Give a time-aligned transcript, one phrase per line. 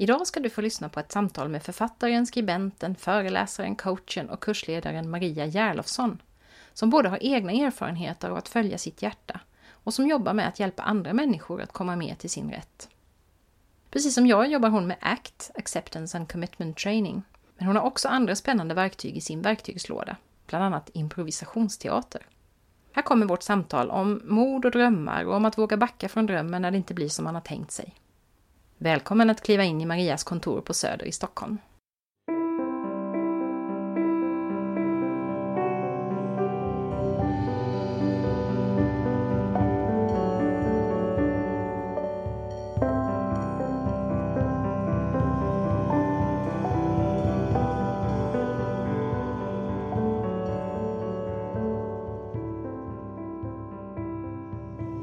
[0.00, 5.10] Idag ska du få lyssna på ett samtal med författaren, skribenten, föreläsaren, coachen och kursledaren
[5.10, 6.22] Maria Järlofsson,
[6.72, 10.60] som både har egna erfarenheter av att följa sitt hjärta och som jobbar med att
[10.60, 12.88] hjälpa andra människor att komma mer till sin rätt.
[13.90, 17.22] Precis som jag jobbar hon med ACT, Acceptance and Commitment Training,
[17.56, 22.26] men hon har också andra spännande verktyg i sin verktygslåda, bland annat improvisationsteater.
[22.92, 26.62] Här kommer vårt samtal om mod och drömmar och om att våga backa från drömmen
[26.62, 27.94] när det inte blir som man har tänkt sig.
[28.80, 31.58] Välkommen att kliva in i Marias kontor på Söder i Stockholm.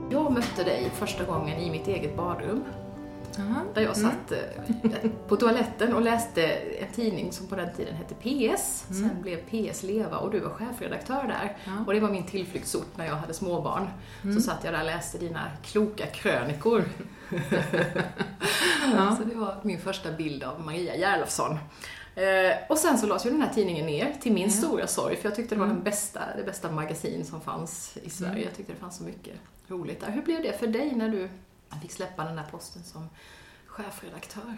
[0.09, 2.63] Jag mötte dig första gången i mitt eget badrum.
[3.73, 8.15] Där jag satt eh, på toaletten och läste en tidning som på den tiden hette
[8.15, 8.85] PS.
[8.87, 11.57] Sen blev PS Leva och du var chefredaktör där.
[11.65, 11.71] Ja.
[11.87, 13.87] Och det var min tillflyktsort när jag hade småbarn.
[14.35, 16.83] Så satt jag där och läste dina kloka krönikor.
[19.17, 21.57] Så det var min första bild av Maria Järlofsson.
[22.15, 25.29] Eh, och sen så lades ju den här tidningen ner, till min stora sorg, för
[25.29, 28.43] jag tyckte det var den bästa, det bästa magasin som fanns i Sverige.
[28.43, 29.33] Jag tyckte det fanns så mycket
[29.67, 30.11] roligt där.
[30.11, 31.29] Hur blev det för dig när du
[31.81, 33.09] fick släppa den här posten som
[33.67, 34.57] chefredaktör?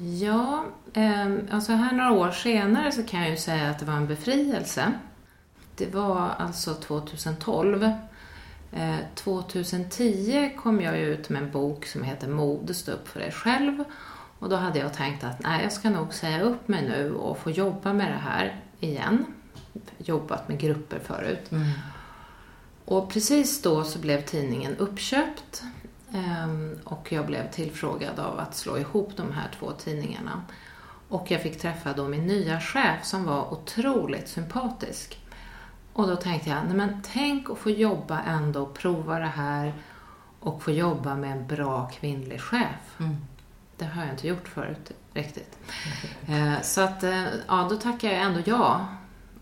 [0.00, 3.94] Ja, eh, alltså här några år senare så kan jag ju säga att det var
[3.94, 4.92] en befrielse.
[5.76, 7.92] Det var alltså 2012.
[8.72, 13.32] Eh, 2010 kom jag ut med en bok som heter Mode, stå upp för dig
[13.32, 13.84] själv.
[14.38, 17.38] Och då hade jag tänkt att nej, jag ska nog säga upp mig nu och
[17.38, 19.26] få jobba med det här igen.
[19.98, 21.50] Jobbat med grupper förut.
[22.92, 25.62] Och precis då så blev tidningen uppköpt
[26.14, 30.42] ehm, och jag blev tillfrågad av att slå ihop de här två tidningarna.
[31.08, 35.20] Och jag fick träffa då min nya chef som var otroligt sympatisk.
[35.92, 39.74] Och då tänkte jag, nej men tänk att få jobba ändå, prova det här
[40.40, 42.96] och få jobba med en bra kvinnlig chef.
[43.76, 45.58] Det har jag inte gjort förut riktigt.
[46.28, 48.86] Eh, Så att, eh, ja, då tackade jag ändå ja.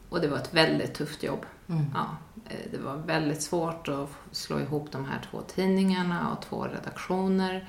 [0.09, 1.47] Och det var ett väldigt tufft jobb.
[1.66, 2.05] Ja, eh,
[2.71, 7.69] det var väldigt svårt att slå ihop de här två tidningarna och två redaktioner.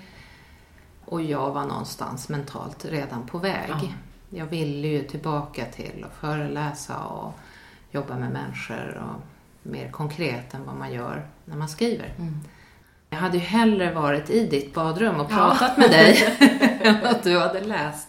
[1.05, 3.69] Och jag var någonstans mentalt redan på väg.
[3.69, 3.87] Ja.
[4.29, 7.33] Jag ville ju tillbaka till att föreläsa och
[7.91, 9.21] jobba med människor och
[9.63, 12.13] mer konkret än vad man gör när man skriver.
[13.13, 16.37] Jag hade ju hellre varit i ditt badrum och pratat med dig
[16.81, 18.07] än att du hade läst.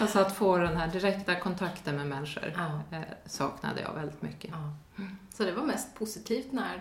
[0.00, 2.96] Alltså att få den här direkta kontakten med människor Ja.
[2.96, 4.50] eh, saknade jag väldigt mycket.
[4.50, 5.02] Ja.
[5.34, 6.80] Så det var mest positivt när...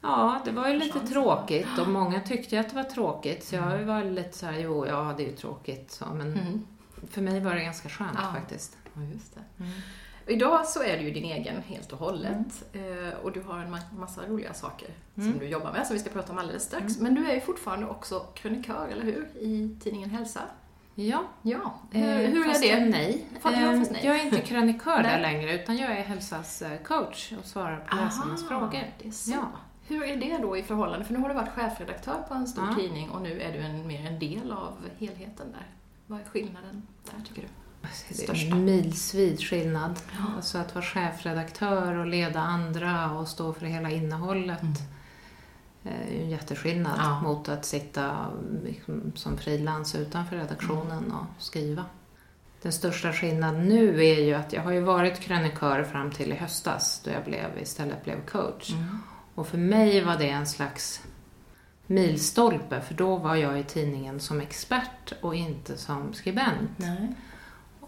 [0.00, 1.12] Ja, det var ju lite Chansen.
[1.14, 3.44] tråkigt och många tyckte att det var tråkigt.
[3.44, 6.66] Så jag var lite så här, jo, ja, det är ju tråkigt så, men Mm.
[7.10, 8.32] för mig var det ganska skönt Ja.
[8.34, 8.76] faktiskt.
[8.94, 9.40] Ja, just det.
[10.26, 13.74] Idag så är du ju din egen helt och hållet eh, och du har en
[13.74, 16.98] ma- massa roliga saker som du jobbar med som vi ska prata om alldeles strax.
[17.00, 19.28] Men du är ju fortfarande också krönikör, eller hur?
[19.38, 20.40] I tidningen Hälsa.
[20.94, 22.80] Ja, Ja, eh, hur, hur är fast det?
[22.84, 23.24] Nej.
[23.40, 24.00] Fast- Eh, fast nej.
[24.06, 27.96] Jag är inte krönikör där längre utan jag är Hälsas eh, coach och svarar på
[27.96, 28.74] läsarnas frågor.
[28.74, 28.90] är.
[29.26, 29.42] Ja.
[29.86, 31.04] Hur är det då i förhållande?
[31.04, 32.76] För nu har du varit chefredaktör på en stor Ja.
[32.76, 35.66] tidning och nu är du en, mer en del av helheten där.
[36.06, 37.48] Vad är skillnaden där tycker du?
[38.08, 38.54] Det Största.
[38.54, 40.00] milsvid skillnad.
[40.18, 40.36] Ja.
[40.36, 44.74] Alltså att vara chefredaktör och leda andra och stå för hela innehållet Mm.
[45.84, 47.20] är ju en jätteskillnad Ja.
[47.20, 48.26] mot att sitta
[48.64, 51.12] liksom som frilans utanför redaktionen Mm.
[51.16, 51.84] och skriva.
[52.62, 56.36] Den största skillnaden nu är ju att jag har ju varit krönikör fram till i
[56.36, 58.70] höstas då jag blev, istället blev coach.
[58.72, 58.98] Mm.
[59.34, 61.00] Och för mig var det en slags
[61.86, 66.70] milstolpe för då var jag i tidningen som expert och inte som skribent.
[66.76, 67.14] Nej.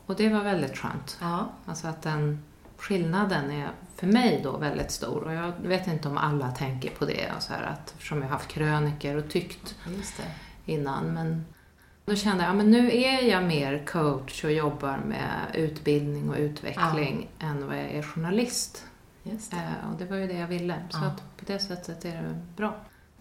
[0.07, 1.19] Och det var väldigt skönt.
[1.21, 1.49] Ja.
[1.67, 2.43] Alltså att den
[2.77, 5.23] skillnaden är för mig då väldigt stor.
[5.25, 7.31] Och jag vet inte om alla tänker på det.
[7.39, 9.75] Så här att, eftersom jag har haft kröniker och tyckt
[10.17, 10.73] det.
[10.73, 11.15] innan.
[11.15, 11.45] Men
[12.05, 17.29] då kände jag att nu är jag mer coach och jobbar med utbildning och utveckling
[17.39, 18.85] än vad jag är journalist.
[19.23, 19.57] Just det.
[19.57, 20.75] Eh, och det var ju det jag ville.
[20.91, 21.07] Så Ja.
[21.07, 22.77] att på det sättet är det bra.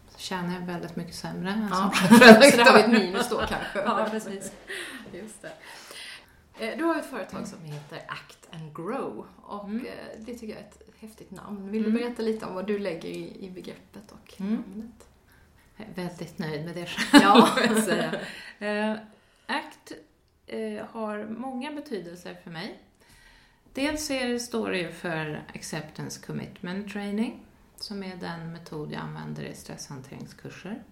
[0.09, 1.91] Så tjänar jag väldigt mycket sämre än Ja.
[2.07, 2.25] som Så
[2.57, 3.79] där har vi ett minus då kanske.
[3.85, 4.51] Ja, precis.
[5.13, 5.51] Just det.
[6.59, 9.85] Eh, du har ett företag som heter Act and Grow och Mm.
[9.85, 11.71] eh, det tycker jag är ett häftigt namn.
[11.71, 11.93] Vill Mm.
[11.93, 14.55] du berätta lite om vad du lägger i, i begreppet och Mm.
[14.55, 15.07] namnet?
[15.77, 17.49] Jag är väldigt nöjd med det själv, Ja.
[17.67, 18.13] jag säga.
[18.59, 18.97] Eh,
[19.45, 19.91] ACT
[20.91, 22.79] har många betydelser för mig.
[23.73, 27.45] Dels är det, står det ju för Acceptance Commitment Training,
[27.75, 30.83] som är den metod jag använder i stresshanteringskurser.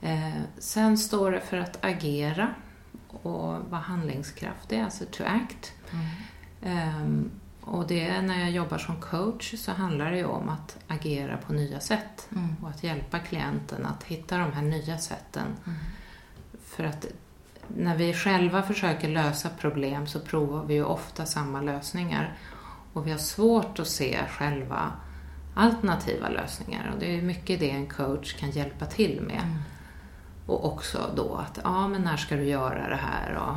[0.00, 2.54] Eh, sen står det för att agera
[3.08, 5.72] och vara handlingskraftig, alltså to act.
[6.62, 11.36] Ehm, och det, när jag jobbar som coach så handlar det ju om att agera
[11.36, 12.56] på nya sätt Mm.
[12.62, 15.46] och att hjälpa klienten att hitta de här nya sätten.
[15.66, 15.78] Mm.
[16.64, 17.06] För att
[17.68, 22.34] när vi själva försöker lösa problem så provar vi ju ofta samma lösningar
[22.92, 24.92] och vi har svårt att se själva
[25.54, 29.42] alternativa lösningar och det är mycket det en coach kan hjälpa till med.
[30.50, 33.56] Och också då att, ja men när ska du göra det här och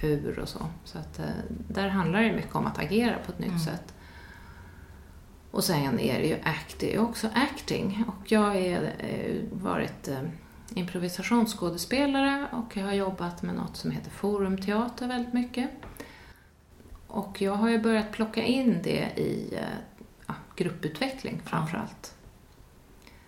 [0.00, 0.66] hur och så.
[0.84, 1.24] Så att eh,
[1.68, 3.60] där handlar det mycket om att agera på ett nytt Mm.
[3.60, 3.94] sätt.
[5.50, 8.04] Och sen är det ju act, det är också acting.
[8.08, 8.90] Och jag har
[9.52, 10.20] varit eh,
[10.74, 15.70] improvisationsskådespelare och jag har jobbat med något som heter forumteater väldigt mycket.
[17.06, 19.64] Och jag har ju börjat plocka in det i eh,
[20.26, 22.14] ja, grupputveckling framför allt.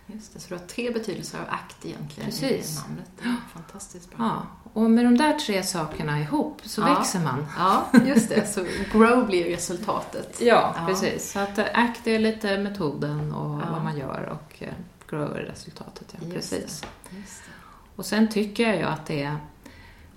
[0.06, 2.78] Just det, så du har tre betydelser av ACT egentligen Precis.
[2.78, 3.10] i namnet.
[3.22, 4.26] Det fantastiskt bra.
[4.26, 4.42] Ja,
[4.72, 6.94] och med de där tre sakerna ihop så Ja.
[6.94, 7.46] växer man.
[7.58, 8.46] Ja, just det.
[8.46, 10.36] Så grow blir resultatet.
[10.40, 10.86] Ja, Ja.
[10.86, 11.32] precis.
[11.32, 13.66] Så att eh, ACT är lite metoden och Ja.
[13.72, 14.72] vad man gör och eh,
[15.10, 16.14] grow är resultatet.
[16.20, 16.62] Ja, Just precis.
[17.10, 17.50] Just det.
[17.96, 19.36] Och sen tycker jag ju att det är,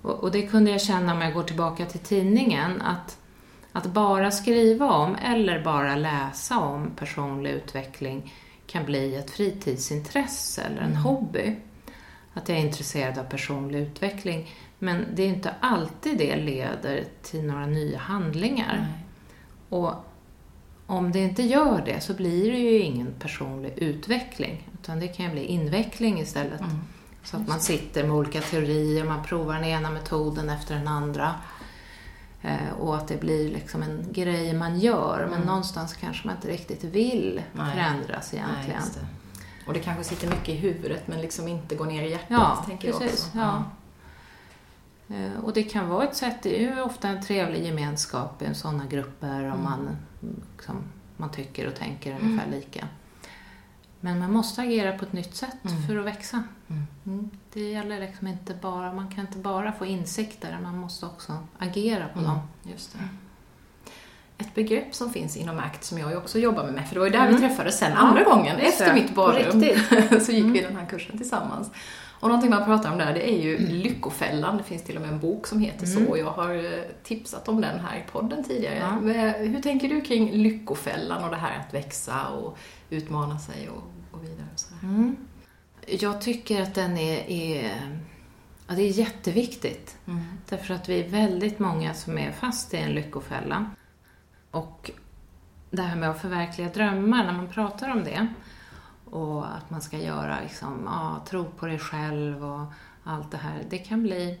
[0.02, 3.18] och det kunde jag känna om jag går tillbaka till tidningen, att,
[3.72, 8.34] att bara skriva om eller bara läsa om personlig utveckling
[8.68, 11.02] kan bli ett fritidsintresse eller en Mm.
[11.02, 11.56] hobby.
[12.34, 14.50] Att jag är intresserad av personlig utveckling.
[14.78, 18.76] Men det är inte alltid det leder till några nya handlingar.
[18.90, 19.04] Nej.
[19.80, 19.92] Och
[20.86, 24.68] om det inte gör det så blir det ju ingen personlig utveckling.
[24.82, 26.60] Utan det kan ju bli inveckling istället.
[26.60, 26.72] Mm.
[27.24, 31.34] Så att man sitter med olika teorier, man provar den ena metoden efter den andra.
[32.42, 35.46] Eh, och att det blir liksom en grej man gör, men Mm.
[35.46, 37.72] någonstans kanske man inte riktigt vill Nej.
[37.72, 38.82] förändras Nej, egentligen.
[38.94, 39.06] det.
[39.66, 42.64] Och det kanske sitter mycket i huvudet men liksom inte går ner i hjärtat, Ja,
[42.66, 43.38] tänker jag precis, också.
[43.38, 43.64] ja.
[45.08, 48.54] Eh, och det kan vara ett sätt, det är ju ofta en trevlig gemenskap i
[48.54, 49.62] sådana grupper om Mm.
[49.62, 49.80] man,
[50.22, 50.76] mm, liksom,
[51.16, 52.22] man tycker och tänker Mm.
[52.26, 52.88] ungefär lika.
[54.00, 55.82] Men man måste agera på ett nytt sätt Mm.
[55.86, 56.42] för att växa.
[57.58, 57.66] Mm.
[57.76, 57.84] Mm.
[57.84, 62.08] Det gäller liksom inte bara, man kan inte bara få insikter, man måste också agera
[62.08, 62.30] på Mm.
[62.30, 62.38] dem.
[62.62, 62.98] Just det.
[64.44, 67.12] Ett begrepp som finns inom ACT som jag också jobbar med, för det var ju
[67.12, 67.34] där Mm.
[67.34, 69.60] vi träffades sen Ja, andra gången, just efter mitt badrum.
[70.20, 70.62] så gick vi Mm.
[70.62, 71.70] den här kursen tillsammans.
[72.20, 74.56] Och någonting man pratar om där, det är ju Lyckofällan.
[74.56, 76.04] Det finns till och med en bok som heter Mm.
[76.04, 76.10] så.
[76.10, 78.76] och Jag har eh, tipsat om den här i podden tidigare.
[78.78, 79.00] Ja.
[79.00, 82.58] Men Hur tänker du kring Lyckofällan och det här att växa och
[82.90, 83.82] utmana sig och
[84.12, 84.46] gå vidare?
[84.54, 84.78] Och sådär?
[84.82, 85.16] Mm.
[85.90, 88.00] Jag tycker att den är, är,
[88.68, 89.96] ja, det är jätteviktigt.
[90.06, 90.24] Mm.
[90.48, 93.70] Därför att vi är väldigt många som är fast i en lyckofälla.
[94.50, 94.90] Och
[95.70, 98.26] det här med att förverkliga drömmar, när man pratar om det
[99.04, 102.72] och att man ska göra, liksom, ja, tro på dig själv och
[103.04, 104.40] allt det här, det kan bli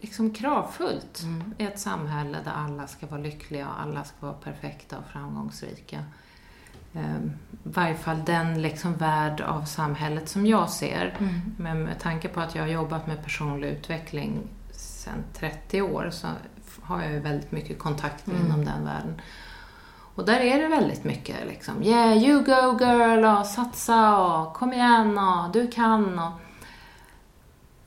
[0.00, 1.54] liksom kravfullt Mm.
[1.58, 6.04] i ett samhälle där alla ska vara lyckliga och alla ska vara perfekta och framgångsrika.
[6.94, 7.30] I
[7.62, 11.16] varje fall den liksom värld av samhället som jag ser.
[11.18, 11.40] Mm.
[11.58, 14.40] Men med tanke på att jag har jobbat med personlig utveckling
[14.72, 16.28] sedan 30 år så
[16.82, 18.46] har jag ju väldigt mycket kontakt Mm.
[18.46, 19.20] inom den världen.
[20.14, 24.72] Och där är det väldigt mycket liksom, yeah you go girl och satsa och kom
[24.72, 26.32] igen och du kan och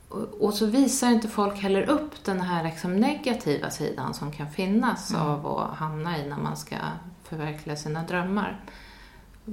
[0.10, 4.50] och, och så visar inte folk heller upp den här liksom negativa sidan som kan
[4.52, 5.22] finnas Mm.
[5.28, 6.76] av att hamna i när man ska
[7.24, 8.60] förverkliga sina drömmar.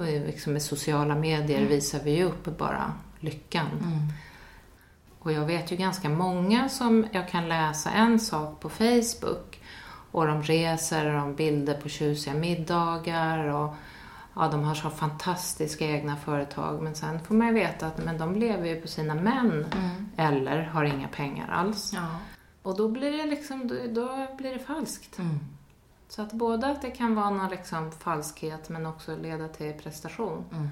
[0.02, 1.68] Liksom med sociala medier Mm.
[1.68, 3.66] visar vi ju upp bara lyckan.
[3.66, 3.98] Mm.
[5.18, 9.60] Och jag vet ju ganska många som jag kan läsa en sak på Facebook
[10.10, 13.74] och de reser och de bilder på tjusiga middagar och
[14.34, 18.18] ja, de har så fantastiska egna företag men sen får man ju veta att men
[18.18, 20.06] de lever ju på sina män Mm.
[20.16, 21.92] eller har inga pengar alls.
[21.94, 22.06] Ja.
[22.62, 25.18] Och då blir det liksom, då, då blir det falskt.
[25.18, 25.38] Mm.
[26.08, 30.44] Så att både att det kan vara någon liksom falskhet men också leda till prestation.
[30.52, 30.68] Mm.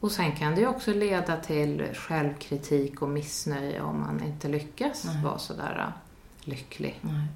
[0.00, 5.04] Och sen kan det ju också leda till självkritik och missnöje om man inte lyckas
[5.04, 5.24] Nej.
[5.24, 6.98] vara sådär äh, lycklig.
[7.00, 7.26] Nej.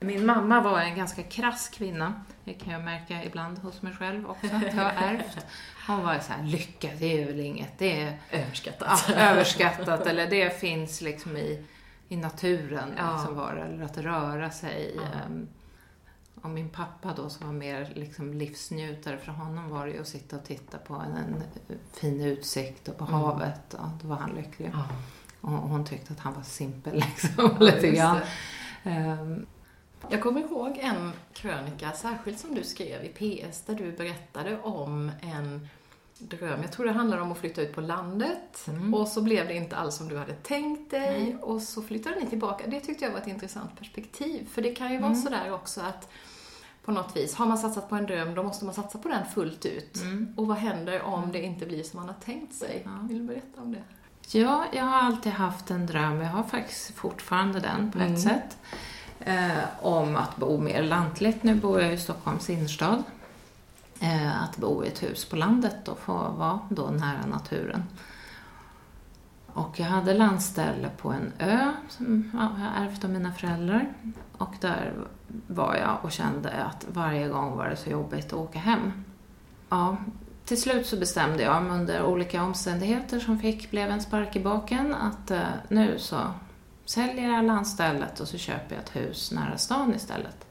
[0.00, 2.12] Min mamma var en ganska krass kvinna.
[2.44, 5.46] Det kan jag märka ibland hos mig själv också, att jag har ärvt.
[5.86, 9.04] Hon var så här, lycka det är väl inget, det är Överskattat.
[9.08, 11.64] ja, överskattat eller det finns liksom i,
[12.08, 13.12] i naturen Ja.
[13.16, 14.96] liksom var, eller att röra sig.
[14.96, 15.02] Ja.
[16.42, 20.08] Och min pappa då som var mer liksom livsnjutare, för honom var det ju att
[20.08, 21.42] sitta och titta på en, en
[21.92, 23.20] fin utsikt och på Mm.
[23.20, 23.60] havet.
[23.78, 24.70] Ja, då var han lycklig.
[24.74, 24.84] Ja.
[25.40, 28.18] Och hon tyckte att han var simpel liksom, lite just grann.
[28.82, 29.46] Ehm,
[30.08, 35.10] Jag kommer ihåg en krönika, särskilt som du skrev i PS, där du berättade om
[35.22, 35.68] en
[36.18, 36.62] dröm.
[36.62, 38.94] Jag tror det handlade om att flytta ut på landet Mm.
[38.94, 41.38] och så blev det inte alls som du hade tänkt dig Mm.
[41.40, 42.64] och så flyttade ni tillbaka.
[42.66, 45.22] Det tyckte jag var ett intressant perspektiv, för det kan ju vara Mm.
[45.22, 46.08] sådär också att
[46.84, 49.26] på något vis, har man satsat på en dröm, då måste man satsa på den
[49.34, 49.96] fullt ut.
[50.02, 50.34] mm.
[50.36, 52.82] Och vad händer om det inte blir som man har tänkt sig?
[52.84, 52.90] Ja.
[53.08, 53.82] Vill du berätta om det?
[54.38, 58.12] Ja, jag har alltid haft en dröm, jag har faktiskt fortfarande den på Mm.
[58.14, 58.58] ett sätt,
[59.20, 61.42] eh, om att bo mer lantligt.
[61.42, 63.02] Nu bor jag i Stockholms innerstad.
[64.00, 67.84] Eh, att bo i ett hus på landet och få vara då nära naturen.
[69.54, 73.88] Och jag hade landställe på en ö som ja, jag ärvt av mina föräldrar.
[74.38, 74.92] Och där
[75.46, 78.92] var jag och kände att varje gång var det så jobbigt att åka hem.
[79.68, 79.96] Ja,
[80.44, 84.40] till slut så bestämde jag mig under olika omständigheter som fick blev en spark i
[84.40, 86.16] baken att eh, nu så
[86.84, 90.46] säljer jag landstället och så köper jag ett hus nära stan istället.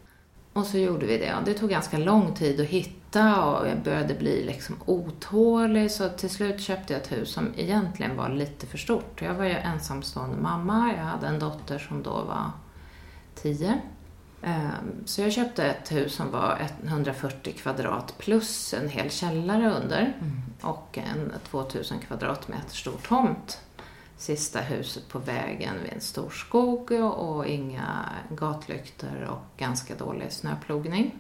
[0.54, 1.36] Och så gjorde vi det.
[1.46, 6.30] Det tog ganska lång tid att hitta och jag började bli liksom otålig så till
[6.30, 9.22] slut köpte jag ett hus som egentligen var lite för stort.
[9.22, 12.52] Jag var ju ensamstående mamma, jag hade en dotter som då var
[13.36, 13.82] 10.
[14.42, 20.14] Ehm, Så jag köpte ett hus som var 140 kvadrat plus en hel källare under
[20.62, 23.62] och en 2000 kvadratmeter stor tomt.
[24.18, 31.20] Sista huset på vägen vid en stor skog och inga gatlyktor och ganska dålig snöplogning.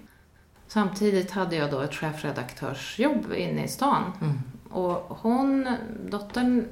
[0.73, 4.03] Samtidigt hade jag då ett chefredaktörsjobb inne i stan.
[4.69, 5.75] Och hon,
[6.09, 6.67] dottern,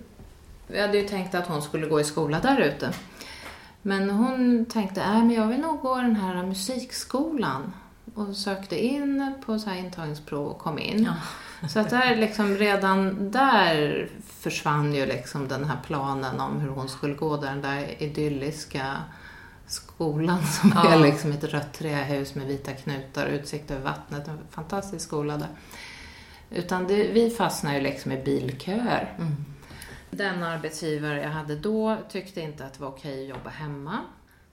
[0.68, 2.94] vi hade ju tänkt att hon skulle gå i skola där ute.
[3.82, 7.74] Men hon tänkte, äh, men jag vill nog gå den här musikskolan.
[8.16, 11.04] Och sökte in på så här intagningsprov och kom in.
[11.62, 11.68] Ja.
[11.68, 16.90] Så att där liksom, redan där försvann ju liksom den här planen om hur hon
[16.90, 18.98] skulle gå där, den där idylliska
[19.70, 20.90] skolan som Ja.
[20.90, 24.28] är liksom ett rött trähus med vita knutar och utsikt över vattnet.
[24.28, 25.50] En fantastisk skola där.
[26.50, 29.16] Utan det, vi fastnade ju liksom i bilköer.
[29.18, 29.36] Mm.
[30.12, 33.98] Den arbetsgivare jag hade då tyckte inte att det var okej att jobba hemma.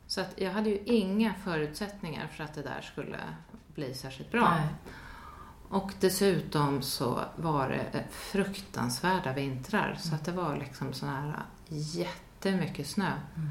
[0.06, 3.18] Så att jag hade ju inga förutsättningar för att det där skulle
[3.74, 4.50] bli särskilt bra.
[4.50, 4.68] Nej.
[5.68, 9.96] Och dessutom så var det fruktansvärda vintrar.
[10.00, 13.12] Så att det var liksom sån här jättemycket snö.
[13.36, 13.50] Mm.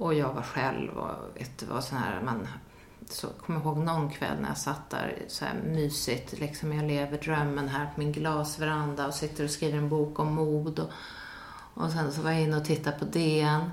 [0.00, 2.48] Och jag var själv och vet, det var sån här, man
[3.08, 7.18] så kommer ihåg någon kväll när jag satt där så här mysigt, liksom jag lever
[7.18, 10.78] drömmen här på min glasveranda och sitter och skriver en bok om mod.
[10.78, 10.90] Och,
[11.74, 13.70] och sen så var jag inne och tittade på DN.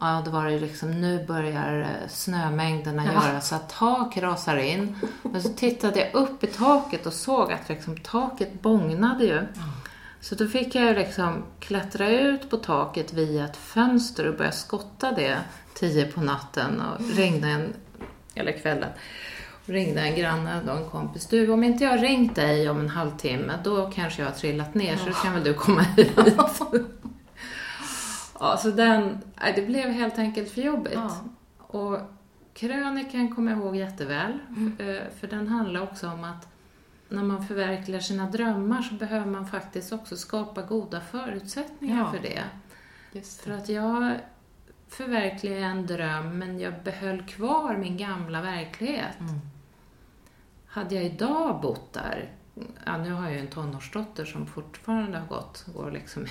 [0.00, 3.12] Ja, då var det liksom, nu börjar eh, snömängderna Ja.
[3.12, 4.96] göra så att tak rasar in.
[5.22, 9.46] Men så tittade jag upp i taket och såg att liksom, taket bågnade ju.
[10.20, 15.12] Så då fick jag liksom klättra ut på taket via ett fönster och börja skotta
[15.12, 15.38] det
[15.80, 17.74] tio på natten och ringde en,
[18.34, 18.88] eller kvällen,
[19.64, 21.26] och ringde en granne och en kompis.
[21.26, 24.74] Du, om inte jag har ringt dig om en halvtimme, då kanske jag har trillat
[24.74, 26.12] ner, så då kan väl du komma hit.
[28.40, 29.18] ja, så den,
[29.54, 30.92] det blev helt enkelt för jobbigt.
[30.94, 31.16] Ja.
[31.58, 31.98] Och
[32.54, 34.76] krönikan kommer jag ihåg jätteväl, Mm.
[34.78, 36.48] eh, för den handlar också om att
[37.08, 42.10] när man förverkligar sina drömmar så behöver man faktiskt också skapa goda förutsättningar Ja.
[42.12, 42.42] för det.
[43.12, 43.56] Just För det.
[43.56, 44.14] att jag
[44.90, 49.20] förverkligade en dröm men jag behöll kvar min gamla verklighet.
[49.20, 49.40] Mm.
[50.66, 52.32] Hade jag idag bott där,
[52.86, 56.26] ja, nu har jag ju en tonårsdotter som fortfarande har gått, går liksom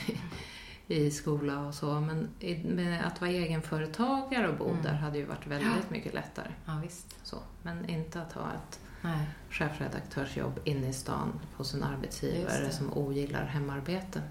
[0.87, 2.29] i, i skola och så, men
[2.65, 4.83] med att vara egenföretagare och bo Mm.
[4.83, 6.51] där hade ju varit väldigt mycket lättare.
[6.65, 7.15] Ja, visst.
[7.23, 7.37] Så.
[7.63, 9.25] Men inte att ha ett Nej.
[9.49, 14.21] chefredaktörsjobb inne i stan hos en arbetsgivare som ogillar hemarbete.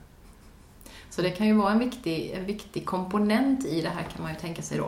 [1.10, 4.30] Så det kan ju vara en viktig, en viktig komponent i det här kan man
[4.32, 4.86] ju tänka sig då.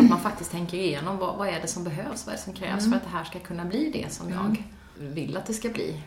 [0.00, 2.52] Att man faktiskt tänker igenom vad, vad är det som behövs, vad är det som
[2.52, 2.90] krävs Mm.
[2.90, 4.38] för att det här ska kunna bli det som Mm.
[4.38, 4.56] jag
[5.08, 6.02] vill att det ska bli.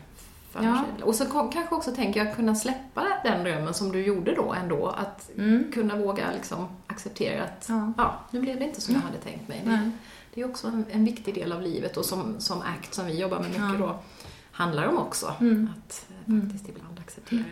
[0.50, 0.84] För Ja.
[1.02, 4.86] Och så kanske också tänker jag kunna släppa den drömmen som du gjorde då ändå.
[4.88, 5.72] Att Mm.
[5.72, 7.92] kunna våga liksom acceptera att Ja.
[7.96, 9.60] ja, nu blev det inte som jag hade tänkt mig.
[9.64, 9.90] Det, Nej.
[10.34, 13.20] det är också en, en viktig del av livet och som, som ACT som vi
[13.20, 13.86] jobbar med mycket Ja.
[13.86, 13.98] då
[14.52, 15.34] handlar om också.
[15.40, 15.70] Mm.
[15.76, 16.50] Att eh, Mm.
[16.50, 17.44] faktiskt ibland acceptera.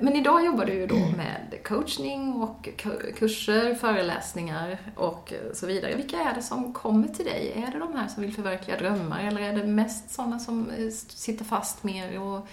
[0.00, 5.96] Men idag jobbar du ju då med coachning och ku- kurser, föreläsningar och så vidare.
[5.96, 7.52] Vilka är det som kommer till dig?
[7.66, 10.90] Är det de här som vill förverkliga drömmar eller är det mest sådana som eh,
[11.08, 12.46] sitter fast mer och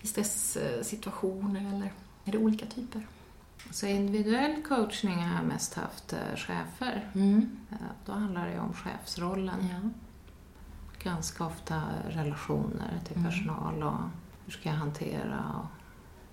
[0.00, 1.92] i stresssituationer eller
[2.24, 3.06] är det olika typer?
[3.70, 7.10] Så individuell coachning har jag mest haft eh, chefer.
[7.14, 7.56] Mm.
[7.70, 9.68] Eh, Då handlar det ju om chefsrollen.
[9.72, 9.88] Ja.
[11.10, 13.30] Ganska ofta relationer till Mm.
[13.30, 13.94] personal och
[14.44, 15.44] hur ska jag hantera.
[15.58, 15.66] Och...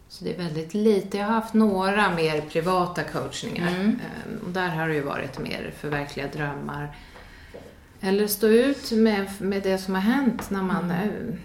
[0.10, 1.18] Så det är väldigt lite.
[1.18, 3.68] Jag har haft några mer privata coachningar.
[3.68, 3.88] Mm.
[4.00, 6.96] Eh, Och där har det ju varit mer förverkliga drömmar.
[8.02, 11.38] Eller stå ut med, med det som har hänt när man, Mm.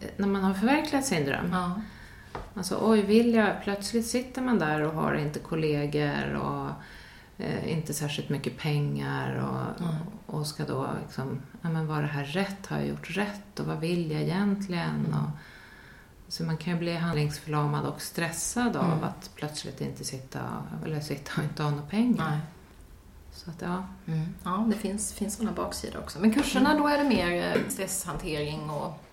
[0.00, 1.48] eh, när man har förverkligat sin dröm.
[1.52, 1.80] Ja.
[2.54, 3.50] Alltså, oj, vill jag?
[3.64, 6.70] Plötsligt sitter man där och har inte kollegor och
[7.44, 9.94] eh, inte särskilt mycket pengar och, Mm.
[10.26, 12.66] och ska då liksom, ja men var det här rätt?
[12.66, 13.60] Har jag gjort rätt?
[13.60, 15.06] Och vad vill jag egentligen?
[15.14, 15.30] Och,
[16.34, 19.04] så man kan ju bli handlingsförlamad och stressad av Mm.
[19.04, 20.40] att plötsligt inte sitta,
[20.84, 22.30] eller sitta och inte ha några pengar.
[22.30, 22.38] Nej.
[23.32, 24.34] Så att ja, Mm.
[24.44, 26.18] Ja, det finns, finns sådana baksidor också.
[26.20, 29.03] Men kurserna, då är det mer eh, stresshantering och,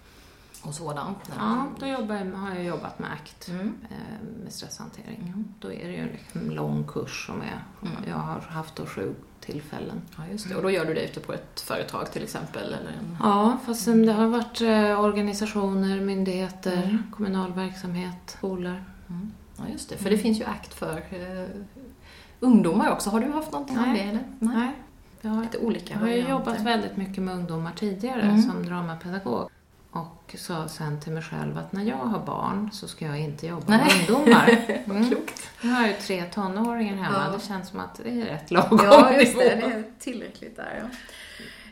[0.63, 1.17] och sådant?
[1.37, 3.75] ja då jobbar har jag jobbat med ACT, Mm.
[3.89, 5.21] eh, med stresshantering.
[5.27, 5.45] Mm.
[5.59, 7.93] Då är det ju en liksom lång kurs som är, Mm.
[8.07, 10.01] jag har haft då sju tillfällen.
[10.17, 10.55] Ja, just det.
[10.55, 12.63] Och då gör du det ute på ett företag till exempel?
[12.73, 12.99] Eller.
[13.19, 17.03] Ja, fast det har varit eh, organisationer, myndigheter, Mm.
[17.11, 18.83] kommunal verksamhet, skolor.
[19.09, 19.31] Mm.
[19.57, 19.97] Ja, just det.
[19.97, 21.47] För det finns ju akt för eh,
[22.39, 23.09] ungdomar också.
[23.09, 23.93] Har du haft någonting Nej.
[23.93, 24.03] det?
[24.09, 24.23] Eller?
[24.39, 24.71] Nej.
[25.21, 28.41] Jag har, Lite olika jag har ju jobbat väldigt mycket med ungdomar tidigare Mm.
[28.41, 29.49] som dramapedagog.
[29.91, 33.47] Och sa sen till mig själv att när jag har barn så ska jag inte
[33.47, 33.79] jobba Nej.
[34.07, 34.57] med ungdomar.
[34.85, 35.09] Mm.
[35.09, 35.49] klokt.
[35.61, 37.25] Nu har jag ju tre tonåringar hemma.
[37.31, 37.37] Ja.
[37.37, 39.55] Det känns som att det är rätt lagom Ja, just det.
[39.55, 40.97] Det är tillräckligt där, ja.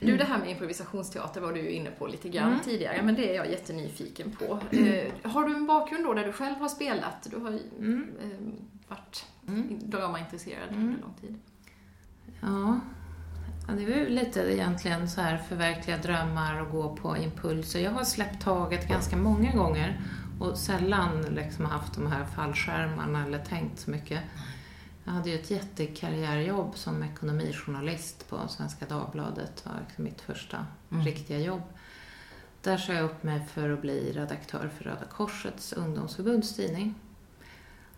[0.01, 2.59] Du, det här med improvisationsteater var du inne på lite grann Mm.
[2.59, 4.59] tidigare, men det är jag jättenyfiken på.
[4.75, 7.27] Eh, har du en bakgrund då där du själv har spelat?
[7.31, 8.09] Du har Mm.
[8.21, 8.27] eh,
[8.87, 9.79] varit Mm.
[9.89, 10.81] dramaintresserad Mm.
[10.87, 11.35] under lång tid.
[12.41, 12.79] Ja.
[13.69, 17.79] Ja, det är ju lite egentligen så här förverkliga drömmar och gå på impulser.
[17.79, 20.01] Jag har släppt taget ganska många gånger
[20.39, 24.19] och sällan liksom haft de här fallskärmarna eller tänkt så mycket.
[25.03, 29.61] Jag hade ju ett jättekarriärjobb som ekonomijournalist på Svenska Dagbladet.
[29.63, 31.05] Det var liksom mitt första Mm.
[31.05, 31.61] riktiga jobb.
[32.61, 36.95] Där sa jag upp mig för att bli redaktör för Röda Korsets ungdomsförbunds tidning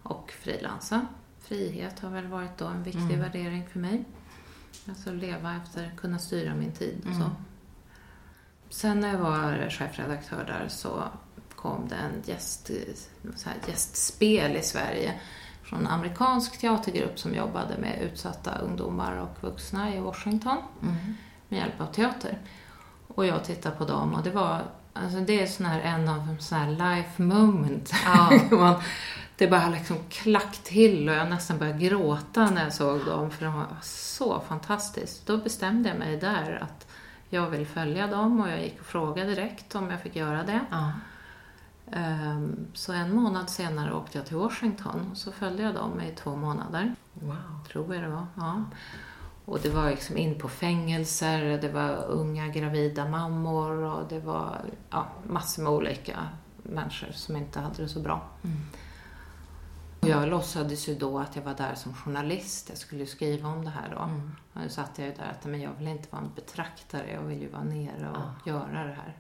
[0.04, 1.06] och frilansa.
[1.40, 3.20] Frihet har väl varit då en viktig Mm.
[3.20, 4.04] värdering för mig.
[4.90, 7.02] Alltså leva efter, kunna styra min tid.
[7.06, 7.20] Mm.
[7.20, 7.30] Så.
[8.70, 11.04] Sen när jag var chefredaktör där så
[11.56, 12.72] kom det en gäst,
[13.36, 15.14] så här gästspel i Sverige
[15.64, 20.96] från en amerikansk teatergrupp som jobbade med utsatta ungdomar och vuxna i Washington Mm.
[21.50, 22.38] med hjälp av teater.
[23.08, 24.62] Och jag tittade på dem och det var,
[24.94, 27.94] alltså det är sån här en av de sån här life moment.
[28.06, 28.32] Ja.
[28.58, 28.82] Man,
[29.42, 33.46] det bara liksom klack till och jag nästan började gråta när jag såg dem för
[33.46, 35.28] de var så fantastiskt.
[35.28, 36.88] Då bestämde jag mig där att
[37.30, 40.60] jag vill följa dem och jag gick och frågade direkt om jag fick göra det.
[40.72, 40.92] Ja.
[41.92, 46.16] Ehm, Så en månad senare åkte jag till Washington och så följde jag dem i
[46.16, 47.36] två månader Wow.
[47.72, 48.26] tror jag det var.
[48.36, 48.64] Ja.
[49.46, 54.62] Och det var liksom in på fängelser, det var unga gravida mammor och det var
[54.90, 56.20] ja, massor med olika
[56.64, 58.22] människor som inte hade det så bra.
[58.44, 58.58] Mm.
[60.06, 63.66] Jag låtsades ju då att jag var där som journalist, jag skulle ju skriva om
[63.66, 64.02] det här då.
[64.02, 64.32] Mm.
[64.54, 67.22] Och nu satt jag ju där att men jag vill inte vara en betraktare, jag
[67.22, 68.34] vill ju vara nere och Ah.
[68.46, 69.18] göra det här.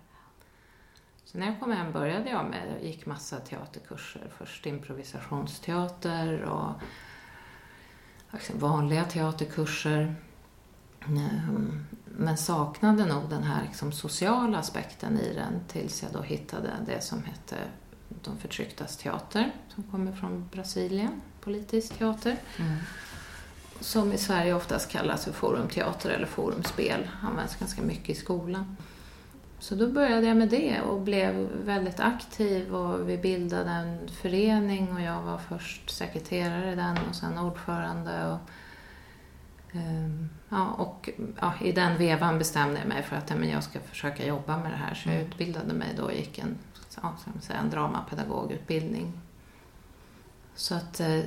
[1.25, 4.31] Så när jag kom hem började jag med, gick massa teaterkurser.
[4.37, 6.71] Först improvisationsteater och
[8.31, 10.15] liksom vanliga teaterkurser.
[11.07, 16.71] Ehm, Men saknade nog den här liksom sociala aspekten i den tills jag då hittade
[16.85, 17.57] det som hette
[18.23, 22.37] De förtrycktas teater, som kommer från Brasilien, politisk teater.
[22.59, 22.77] Mm.
[23.79, 27.07] Som i Sverige oftast kallas för forumteater eller forumspel.
[27.21, 28.77] Används ganska mycket i skolan.
[29.59, 31.33] Så då började jag med det och blev
[31.65, 37.15] väldigt aktiv och vi bildade en förening och jag var först sekreterare i den och
[37.15, 38.27] sen ordförande.
[38.27, 38.39] Och,
[39.77, 41.09] ehm, ja, och
[41.41, 44.57] ja, i den vevan bestämde jag mig för att ja, men jag ska försöka jobba
[44.57, 45.27] med det här så jag Mm.
[45.27, 46.57] utbildade mig då och gick en,
[47.01, 49.13] ja, säga, en dramapedagogutbildning.
[50.55, 51.19] Så att eh,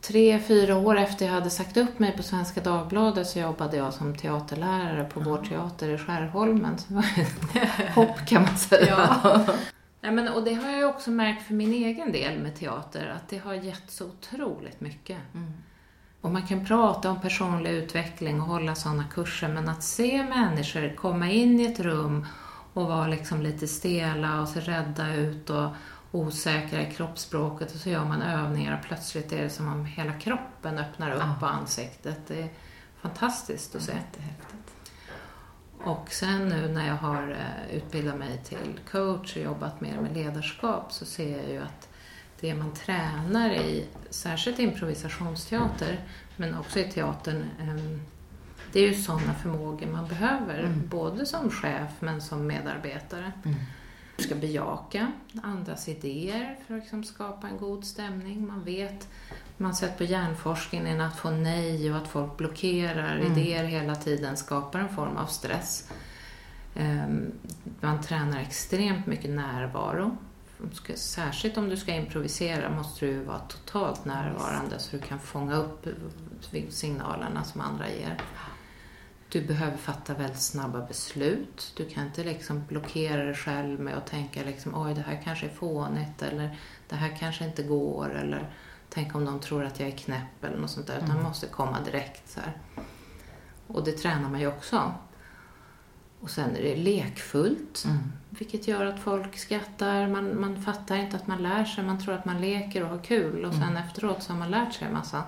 [0.00, 3.94] tre, fyra år efter jag hade sagt upp mig på Svenska Dagbladet så jobbade jag
[3.94, 6.78] som teaterlärare på vår teater i Skärholmen.
[6.78, 9.18] Så det var ett hopp kan man säga.
[9.24, 9.46] Ja.
[10.00, 13.28] Nej, men, och det har jag också märkt för min egen del med teater, att
[13.28, 15.18] det har gett så otroligt mycket.
[15.34, 15.52] Mm.
[16.20, 20.96] Och man kan prata om personlig utveckling och hålla sådana kurser, men att se människor
[20.96, 22.26] komma in i ett rum
[22.78, 25.70] och vara liksom lite stela och se rädda ut och
[26.12, 30.12] osäkra i kroppsspråket och så gör man övningar och plötsligt är det som om hela
[30.12, 31.36] kroppen öppnar upp Ja.
[31.40, 32.18] på ansiktet.
[32.26, 32.48] Det är
[33.00, 33.92] fantastiskt att se.
[33.92, 34.72] Jättehäftigt.
[35.84, 40.14] Och sen nu när jag har eh, utbildat mig till coach och jobbat mer med
[40.14, 41.88] ledarskap så ser jag ju att
[42.40, 46.00] det man tränar i, särskilt improvisationsteater,
[46.36, 48.00] men också i teatern, ehm,
[48.72, 50.88] det är ju sådana förmågor man behöver, Mm.
[50.88, 53.32] både som chef men som medarbetare.
[54.16, 58.46] Du ska bejaka andras idéer för att liksom skapa en god stämning.
[58.46, 59.08] Man vet,
[59.56, 63.32] man har sett på hjärnforskningen att få nej och att folk blockerar Mm.
[63.32, 65.90] idéer hela tiden skapar en form av stress.
[66.76, 67.32] Ehm,
[67.80, 70.16] Man tränar extremt mycket närvaro.
[70.94, 75.86] Särskilt om du ska improvisera måste du vara totalt närvarande så du kan fånga upp
[76.70, 78.20] signalerna som andra ger.
[79.28, 81.72] Du behöver fatta väldigt snabba beslut.
[81.76, 85.46] Du kan inte liksom blockera dig själv med att tänka liksom, oj det här kanske
[85.46, 86.56] är fånigt eller
[86.88, 88.50] det här kanske inte går eller
[88.88, 90.96] tänk om de tror att jag är knäpp eller något sånt där.
[90.96, 91.22] Utan Mm.
[91.22, 92.52] måste komma direkt så här.
[93.66, 94.92] Och det tränar man ju också.
[96.20, 97.98] Och sen är det lekfullt, Mm.
[98.30, 100.08] vilket gör att folk skrattar.
[100.08, 102.98] Man, man fattar inte att man lär sig, man tror att man leker och har
[102.98, 103.76] kul och sen Mm.
[103.76, 105.22] efteråt så har man lärt sig en massa.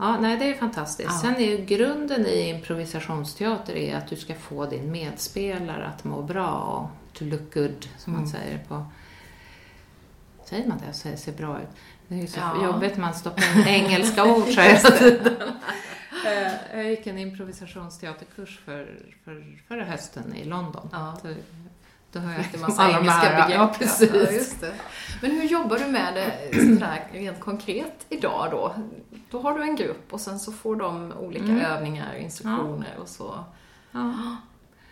[0.00, 1.08] Ja, nej, det är fantastiskt.
[1.12, 1.18] Ja.
[1.18, 6.22] Sen är ju grunden i improvisationsteater är att du ska få din medspelare att må
[6.22, 8.32] bra och to look good, som man Mm.
[8.32, 8.86] säger på...
[10.44, 10.92] Säger man det?
[10.92, 11.68] Så ser bra ut.
[12.08, 12.64] Det är ju så Ja.
[12.64, 14.60] jobbigt man stoppar in engelska ord så.
[16.26, 20.88] Eh, Jag gick en improvisationsteaterkurs för, för, förra hösten i London.
[20.92, 21.18] Ja.
[21.22, 21.34] Så,
[22.12, 23.60] då har jag du massa alla engelska här- begrepp.
[23.60, 24.56] Ja, precis.
[24.62, 24.68] Ja.
[25.22, 28.74] Men hur jobbar du med det sådär, rent konkret idag då?
[29.30, 31.60] Då har du en grupp och sen så får de olika Mm.
[31.60, 33.44] övningar, instruktioner och så.
[33.92, 34.14] Ja.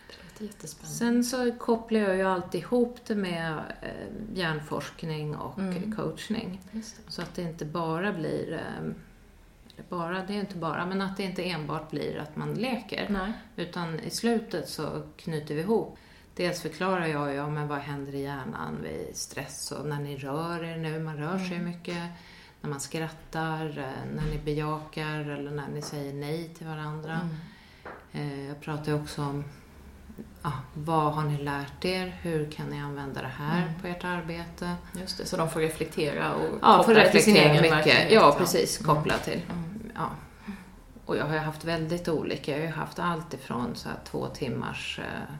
[0.08, 0.96] Det låter jättespännande.
[0.98, 3.52] Sen så kopplar jag ju alltid ihop det med
[3.82, 3.88] eh,
[4.34, 5.92] hjärnforskning och Mm.
[5.96, 6.60] coachning.
[7.08, 8.90] Så att det inte bara blir, eh,
[9.88, 13.06] bara, det är inte bara, men att det inte enbart blir att man leker.
[13.10, 13.32] Nej.
[13.56, 15.98] Utan i slutet så knyter vi ihop.
[16.36, 20.64] Dels förklarar jag ja, men vad händer i hjärnan vid stress och när ni rör
[20.64, 21.64] er nu, man rör sig Mm.
[21.64, 22.02] mycket.
[22.60, 27.20] När man skrattar, eh, när ni bejakar eller när ni säger nej till varandra.
[28.12, 28.30] Mm.
[28.40, 29.44] Eh, Jag pratar också om
[30.42, 32.06] ja, vad har ni lärt er?
[32.22, 33.80] Hur kan ni använda det här Mm.
[33.80, 34.74] på ert arbete?
[35.00, 37.72] Just det, så de får reflektera och Ja, koppla får det till sin egen mycket.
[37.72, 38.12] verklighet.
[38.12, 38.80] Ja, precis.
[38.80, 38.94] Mm.
[38.94, 39.40] Koppla till.
[39.50, 39.90] Mm.
[39.94, 40.10] Ja.
[41.06, 42.58] Och jag har haft väldigt olika.
[42.58, 45.34] Jag har haft allt ifrån så två timmars eh,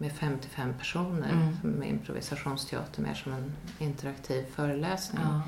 [0.00, 1.56] med 55 personer Mm.
[1.78, 5.40] med improvisationsteater mer som en interaktiv föreläsning Ja.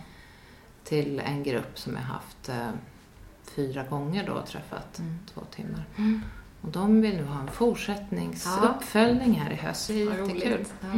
[0.84, 2.70] till en grupp som jag haft eh,
[3.56, 5.18] fyra gånger då träffat Mm.
[5.34, 5.84] två timmar.
[5.96, 6.22] Mm.
[6.60, 7.52] Och de vill nu ha en Ja.
[7.52, 9.88] fortsättningsuppföljning här i höst.
[9.88, 10.64] Det är jättekul.
[10.80, 10.88] Ja.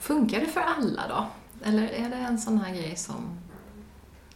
[0.00, 1.26] Funkar det för alla då?
[1.64, 3.38] Eller är det en sån här grej som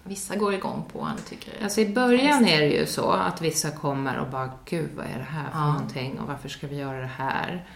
[0.05, 1.65] vissa går igång på och tycker är...
[1.65, 5.19] Alltså i början är det ju så att vissa kommer och bara Gud vad är
[5.19, 5.67] det här för Ja.
[5.73, 7.67] någonting och varför ska vi göra det här?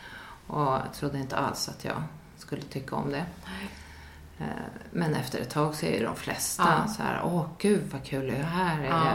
[0.47, 2.03] Och jag trodde inte alls att jag
[2.39, 3.27] skulle tycka om det.
[4.39, 4.47] Eh,
[4.91, 6.89] Men efter ett tag så är ju de flesta Ja.
[6.93, 8.89] så här, åh gud vad kul det här är.
[8.89, 9.15] Ja.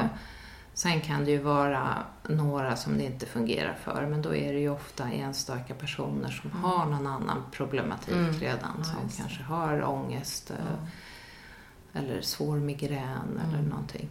[0.73, 1.97] Sen kan det ju vara
[2.29, 6.49] några som det inte fungerar för, men då är det ju ofta enstaka personer som
[6.51, 6.63] Mm.
[6.63, 8.33] har någon annan problematik Mm.
[8.33, 13.69] redan, Ja, som kanske har ångest eh, eller svår migrän eller Mm.
[13.69, 14.09] någonting.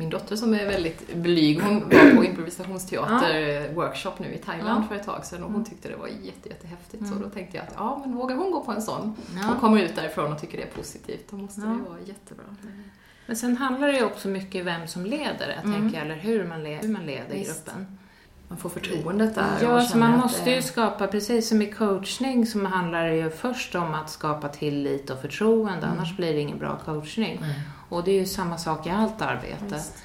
[0.00, 4.88] Min dotter som är väldigt blyg, hon var på improvisationsteater-workshop nu i Thailand Ja.
[4.88, 5.64] för ett tag sedan och hon Mm.
[5.70, 7.00] tyckte det var jätte, jättehäftigt.
[7.02, 7.12] Mm.
[7.12, 9.54] Så då tänkte jag att ja, men vågar hon gå på en sån Ja.
[9.54, 11.66] och kommer ut därifrån och tycker det är positivt, då måste Ja.
[11.66, 12.44] det vara jättebra.
[13.26, 15.72] Men sen handlar det ju också mycket vem som leder det, Mm.
[15.80, 17.64] tänker jag, eller hur man, le- hur man leder Visst.
[17.66, 17.98] gruppen.
[18.50, 19.44] Man får förtroendet där.
[19.62, 23.04] Ja, och så känner man måste det- ju skapa, precis som i coachning, så handlar
[23.08, 25.90] det ju först om att skapa tillit och förtroende, Mm.
[25.98, 27.38] annars blir det ingen bra coachning.
[27.40, 29.64] Nej, Och det är ju samma sak i allt arbete.
[29.74, 30.02] visst.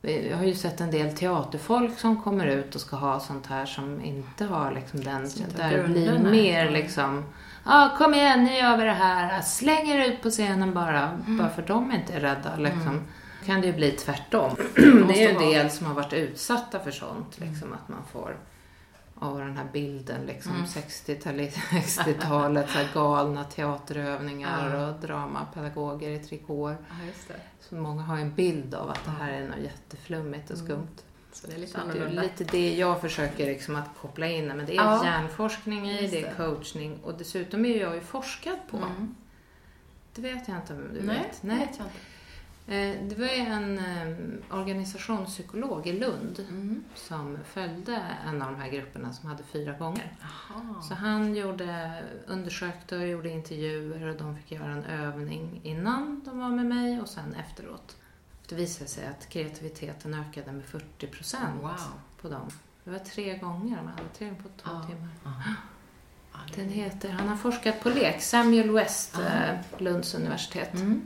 [0.00, 3.66] Vi har ju sett en del teaterfolk som kommer ut och ska ha sånt här
[3.66, 7.24] som inte har liksom den, där det blir mer liksom,
[7.64, 11.08] ja ah, kom igen, nu gör vi det här, släng er ut på scenen bara,
[11.26, 11.38] Mm.
[11.38, 13.00] bara för de inte är rädda liksom.
[13.46, 14.56] Kan det ju bli tvärtom.
[14.76, 14.82] det
[15.24, 18.36] är ju en del som har varit utsatta för sånt, liksom att man får
[19.18, 20.66] av den här bilden, liksom Mm.
[20.66, 24.88] 60-talet, 60-talet, så galna teaterövningar Ja.
[24.88, 26.76] och dramapedagoger i trikåer.
[27.28, 27.34] Ja.
[27.60, 30.66] Så många har en bild av att det här är något jätteflummigt och Mm.
[30.68, 30.88] skumt.
[31.32, 32.22] Så det är lite Så det är annorlunda.
[32.22, 34.46] lite det jag försöker liksom att koppla in.
[34.46, 35.04] Men det är Ja.
[35.04, 38.76] hjärnforskning i, det är coachning och dessutom är jag ju forskad på.
[38.76, 39.14] Mm.
[40.14, 41.38] Det vet jag inte om du Nej, vet.
[41.42, 41.98] det vet jag inte.
[42.66, 46.84] Eh, Det var en eh, organisationspsykolog i Lund Mm.
[46.94, 50.12] som följde en av de här grupperna som hade fyra gånger.
[50.20, 50.82] Jaha.
[50.82, 56.38] Så han gjorde, undersökte och gjorde intervjuer och de fick göra en övning innan de
[56.38, 57.96] var med mig och sen efteråt.
[58.48, 61.70] Det visade sig att kreativiteten ökade med 40 procent Wow.
[62.20, 62.48] på dem.
[62.84, 64.86] Det var tre gånger de hade, tre på två Ja.
[64.88, 65.08] timmar.
[65.24, 66.40] Ja.
[66.56, 70.74] Den heter, han har forskat på lek, Samuel West, eh, Lunds universitet.
[70.74, 71.02] Mm.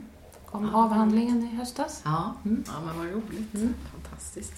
[0.51, 2.01] Kom avhandlingen i höstas.
[2.05, 2.63] Ja, Mm.
[2.67, 3.75] ja men vad roligt.
[3.93, 4.53] Fantastiskt.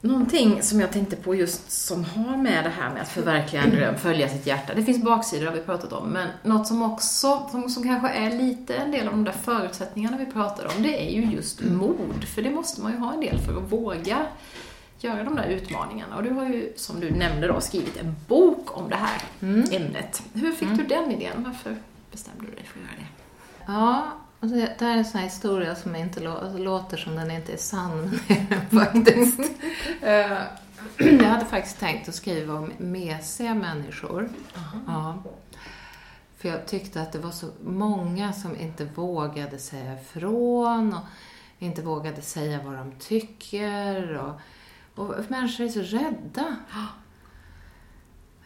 [0.00, 3.70] Någonting som jag tänkte på just som har med det här med att förverkliga en
[3.70, 4.74] dröm, följa sitt hjärta.
[4.74, 8.30] Det finns baksidor har vi pratat om, men något som också, som, som kanske är
[8.38, 12.24] lite en del av de där förutsättningarna vi pratar om, det är ju just mod.
[12.34, 14.26] För det måste man ju ha en del för att våga
[15.00, 16.16] göra de där utmaningarna.
[16.16, 19.22] Och du har ju, som du nämnde då, skrivit en bok om det här
[19.76, 20.22] ämnet.
[20.32, 21.44] Hur fick du den idén?
[21.46, 21.76] Varför
[22.12, 23.06] bestämde du dig för att göra det?
[23.72, 24.06] Ja,
[24.40, 27.30] och det, här är en sån här historia som inte lå, alltså, låter som den
[27.30, 28.20] inte är sann,
[28.70, 29.40] men det är den faktiskt.
[30.02, 30.42] Eh,
[30.98, 34.28] jag hade faktiskt tänkt att skriva om mesiga människor.
[34.86, 35.22] Ja.
[36.36, 41.04] För jag tyckte att det var så många som inte vågade säga ifrån och
[41.58, 44.16] inte vågade säga vad de tycker.
[44.16, 44.40] Och,
[44.94, 46.56] och människor är så rädda.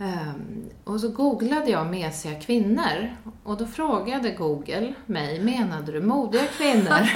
[0.02, 6.46] Ehm, och så googlade jag mesiga kvinnor och då frågade Google mig, menade du modiga
[6.46, 7.08] kvinnor?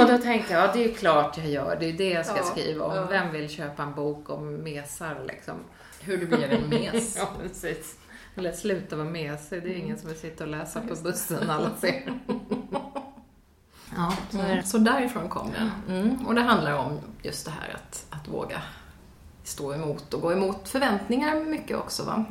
[0.00, 2.36] och då tänkte jag, ja det är klart jag gör, det är det jag ska
[2.36, 2.96] Ja, skriva om.
[2.96, 3.06] ja.
[3.06, 5.54] Vem vill köpa en bok om mesar liksom?
[6.00, 7.16] Hur du blev en mes.
[7.18, 7.98] ja, precis.
[8.36, 11.70] Eller sluta vara mesig, det är ingen som vill sitta och läsa på bussen, alla
[11.80, 12.02] ser.
[13.96, 14.62] ja, så det.
[14.62, 15.98] Så därifrån kom den.
[15.98, 16.26] Mm.
[16.26, 18.62] Och det handlar om just det här att, att våga
[19.48, 22.24] stå emot och gå emot förväntningar mycket också va?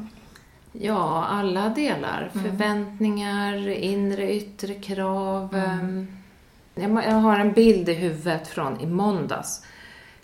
[0.71, 2.29] Ja, alla delar.
[2.33, 5.55] Förväntningar, inre, yttre krav.
[5.55, 6.07] ehm.
[6.75, 9.65] Jag har en bild i huvudet från i måndags.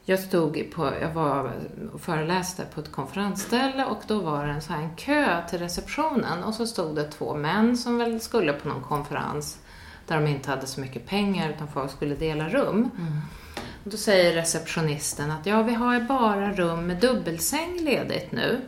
[0.06, 1.52] Jag stod på, jag var
[1.94, 5.60] och föreläste på ett konferensställe och då var det en sån här en kö till
[5.60, 9.60] receptionen och så stod det två män som väl skulle på någon konferens
[10.08, 12.90] där de inte hade så mycket pengar utan folk skulle dela rum.
[12.96, 13.00] Och
[13.84, 18.62] då säger receptionisten att ja, vi har ju bara rum med dubbelsäng ledigt nu.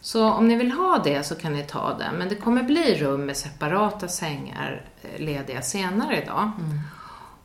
[0.00, 2.94] Så om ni vill ha det så kan ni ta det, men det kommer bli
[2.94, 6.50] rum med separata sängar eh, lediga senare idag.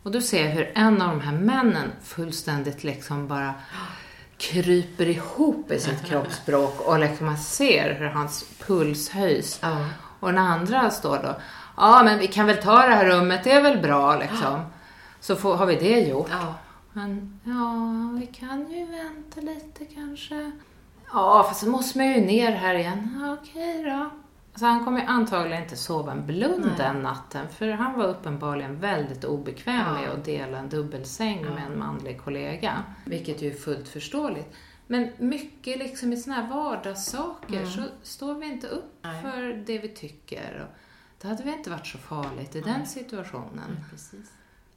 [0.03, 3.53] Och då ser jag hur en av de här männen fullständigt liksom bara
[4.37, 9.59] kryper ihop i sitt kroppsspråk och liksom man ser hur hans puls höjs.
[9.61, 9.85] Ja.
[10.19, 11.35] Och den andra står då,
[11.77, 14.61] ja men vi kan väl ta det här rummet, det är väl bra liksom.
[15.19, 16.27] Så får, har vi det gjort.
[16.31, 16.55] Ja.
[16.95, 20.51] Men ja, vi kan ju vänta lite kanske.
[21.13, 23.19] Ja, fast så måste man ju ner här igen.
[23.21, 24.10] Ja, okej då.
[24.60, 28.79] Så han kommer ju antagligen inte sova en blund den natten för han var uppenbarligen
[28.79, 29.93] väldigt obekväm Ja.
[29.93, 32.84] med att dela en dubbelsäng med en manlig kollega.
[33.05, 34.53] Vilket ju är fullt förståeligt.
[34.88, 39.21] Men mycket liksom i såna här vardagssaker så står vi inte upp Nej.
[39.21, 40.67] för det vi tycker.
[41.21, 44.31] Det hade väl inte varit så farligt i den situationen Precis.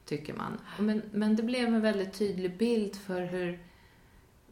[0.09, 0.59] Tycker man.
[0.79, 3.59] Men, men det blev en väldigt tydlig bild för hur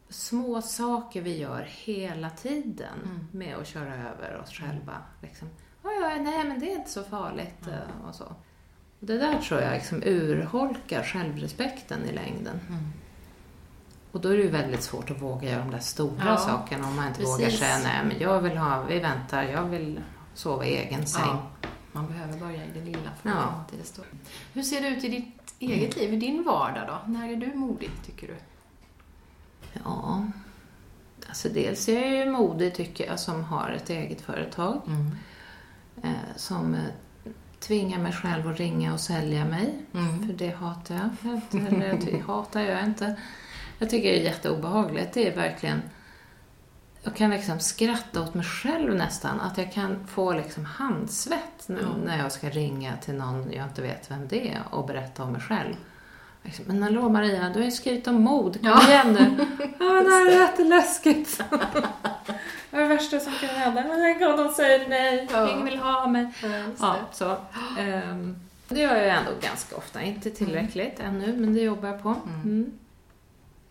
[0.09, 4.97] små saker vi gör hela tiden med att köra över oss själva.
[5.21, 5.47] Liksom.
[5.83, 5.89] Ja,
[6.19, 8.23] nej, men det är inte så farligt eh, och så.
[8.99, 12.59] Och det där tror jag liksom urholkar självrespekten i längden.
[14.11, 16.87] Och då är det ju väldigt svårt att våga göra de där stora Ja, sakerna
[16.87, 17.39] om man inte precis.
[17.39, 20.01] vågar säga nej, men jag vill ha, vi väntar, jag vill
[20.33, 21.23] sova i egen säng.
[21.25, 21.47] Ja.
[21.91, 23.41] Man behöver börja i det lilla för att Ja.
[23.51, 24.07] komma till det stora.
[24.53, 27.11] Hur ser det ut i ditt eget liv, i din vardag då?
[27.11, 28.35] När är du modig, tycker du?
[29.83, 30.25] Ja,
[31.27, 34.81] alltså dels är jag ju modig tycker jag som har ett eget företag.
[36.03, 36.81] Eh, som eh,
[37.59, 39.73] tvingar mig själv att ringa och sälja mig.
[39.93, 40.27] Mm.
[40.27, 41.33] För det hatar jag.
[41.67, 43.15] Eller ty- hatar jag inte.
[43.79, 45.13] Jag tycker det är jätteobehagligt.
[45.13, 45.81] Det är verkligen...
[47.07, 49.39] Jag kan liksom skratta åt mig själv nästan.
[49.39, 53.81] Att jag kan få liksom handsvett n- när jag ska ringa till någon jag inte
[53.81, 55.73] vet vem det är och berätta om mig själv.
[56.43, 58.53] Liksom, Men hallå Maria, du har ju skrivit om mod.
[58.61, 58.89] Kom Ja.
[58.89, 59.45] igen nu.
[59.79, 61.41] Ja, det här är jätteläskigt.
[62.71, 63.83] Det är det värsta som kan hända.
[63.87, 65.49] Men tänk om de säger nej, Ja.
[65.51, 66.33] ingen vill ha mig.
[66.43, 67.35] Ja, Ja, så.
[67.79, 68.35] ehm,
[68.67, 70.01] det gör jag ändå ganska ofta.
[70.01, 72.15] Inte tillräckligt ännu, men det jobbar jag på.
[72.43, 72.71] Mm.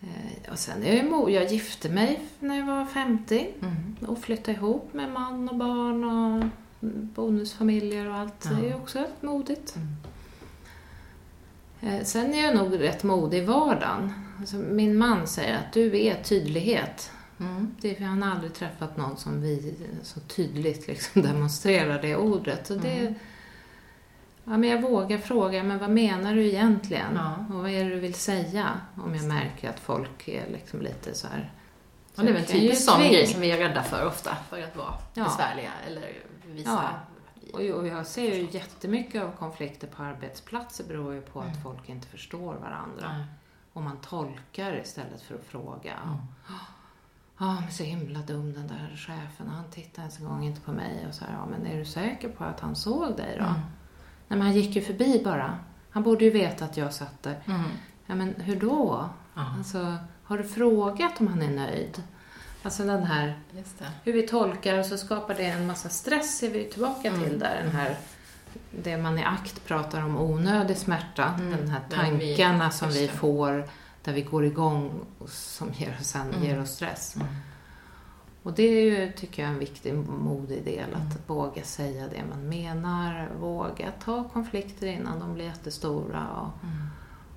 [0.06, 3.96] Eh, och sen är jag mo- Jag gifte mig när jag var 50 Mm.
[4.06, 6.44] och flyttade ihop med man och barn och
[6.90, 8.48] bonusfamiljer och allt.
[8.60, 9.74] Det är också rätt modigt.
[11.80, 14.12] Eh, Sen är jag nog rätt modig i vardagen.
[14.38, 17.10] Alltså, min man säger att du är tydlighet.
[17.40, 17.74] Mm.
[17.80, 22.70] Det han har aldrig träffat någon som vi så tydligt liksom demonstrerar det ordet.
[22.70, 23.14] Och det,
[24.46, 27.14] ja, men jag vågar fråga, men vad menar du egentligen?
[27.14, 27.34] Ja.
[27.54, 28.80] Och vad är det du vill säga?
[29.04, 31.52] Om jag märker att folk är liksom lite så här...
[32.16, 34.36] Och det är väl en Så typisk sån grej som vi är rädda för ofta,
[34.48, 35.24] för att vara Ja.
[35.24, 36.12] besvärliga eller
[36.46, 36.90] visa...
[37.52, 41.88] Och och jag ser ju jättemycket av konflikter på arbetsplatser beror ju på att folk
[41.88, 43.12] inte förstår varandra.
[43.16, 43.24] Nej.
[43.72, 45.94] Och man tolkar istället för att fråga.
[47.38, 49.48] Ja, men så himla dum den där chefen.
[49.48, 51.84] Han tittade ens en gång inte på mig och så här, ja men är du
[51.84, 53.44] säker på att han såg dig då?
[53.44, 53.60] Mm.
[54.28, 55.58] Nej men han gick ju förbi bara.
[55.90, 57.38] Han borde ju veta att jag satt där.
[57.46, 57.62] Mm.
[58.06, 59.08] Ja men hur då?
[59.34, 62.02] Alltså, har du frågat om han är nöjd?
[62.62, 63.38] Alltså den här,
[64.04, 67.22] hur vi tolkar och så skapar det en massa stress, är vi tillbaka Mm.
[67.24, 67.60] till där.
[67.62, 67.96] Den här,
[68.82, 71.34] det man i akt pratar om onödig smärta.
[71.38, 71.50] Mm.
[71.50, 73.64] Den här Den vi- tankarna som vi får,
[74.04, 76.42] där vi går igång och som ger, sen Mm.
[76.44, 77.16] ger oss stress.
[77.16, 77.28] Mm.
[78.46, 81.16] Och det är ju, tycker jag, en viktig modig del, att Mm.
[81.26, 86.86] våga säga det man menar, våga ta konflikter innan de blir jättestora och, Mm.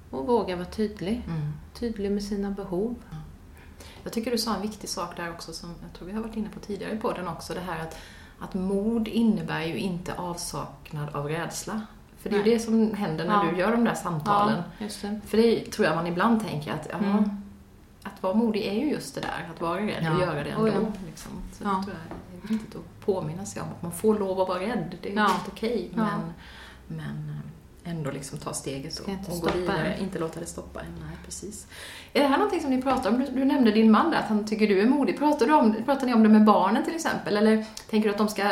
[0.10, 1.22] och våga vara tydlig.
[1.28, 1.52] Mm.
[1.74, 2.96] Tydlig med sina behov.
[4.04, 6.36] Jag tycker du sa en viktig sak där också som jag tror vi har varit
[6.36, 7.54] inne på tidigare i podden också.
[7.54, 7.98] Det här att,
[8.40, 11.82] att mod innebär ju inte avsaknad av rädsla.
[12.18, 12.54] För det är ju Nej.
[12.54, 13.52] det som händer när Ja.
[13.52, 14.64] du gör de där samtalen.
[14.80, 15.22] just det.
[15.28, 17.30] För det tror jag man ibland tänker att ja, Mm.
[18.04, 20.14] Att vara modig är ju just det där, att vara rädd Ja.
[20.16, 20.64] och göra det ändå.
[20.66, 20.80] Oh, ja.
[21.06, 21.32] liksom.
[21.54, 21.70] Så Ja.
[21.70, 24.60] det tror jag är viktigt att påminna sig om att man får lov att vara
[24.60, 24.98] rädd.
[25.02, 25.24] Det är Ja.
[25.28, 25.92] helt okej.
[25.96, 26.04] Ja.
[26.04, 26.34] Men,
[26.98, 27.36] men eh,
[27.90, 29.94] ändå liksom ta steget och, inte och gå vidare.
[29.94, 30.02] en.
[30.04, 30.86] Inte låta det stoppa en.
[31.08, 31.68] Nej, precis.
[32.14, 33.20] Är det här någonting som ni pratar om?
[33.20, 35.18] Du, du nämnde din man där, att han tycker du är modig.
[35.20, 37.38] Pratar, du om, pratar ni om det med barnen till exempel?
[37.38, 38.44] Eller tänker du att de ska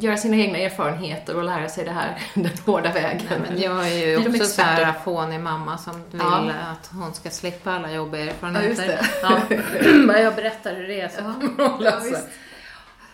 [0.00, 3.26] göra sina egna erfarenheter och lära sig det här den hårda vägen?
[3.30, 6.50] Nej, men jag är ju också så här fånig mamma som vill Ja.
[6.72, 9.48] att hon ska slippa alla jobbiga Ja, just erfarenheter.
[9.48, 9.58] det.
[10.14, 10.18] Ja.
[10.20, 11.34] Jag berättar hur det är så
[11.80, 12.00] Ja.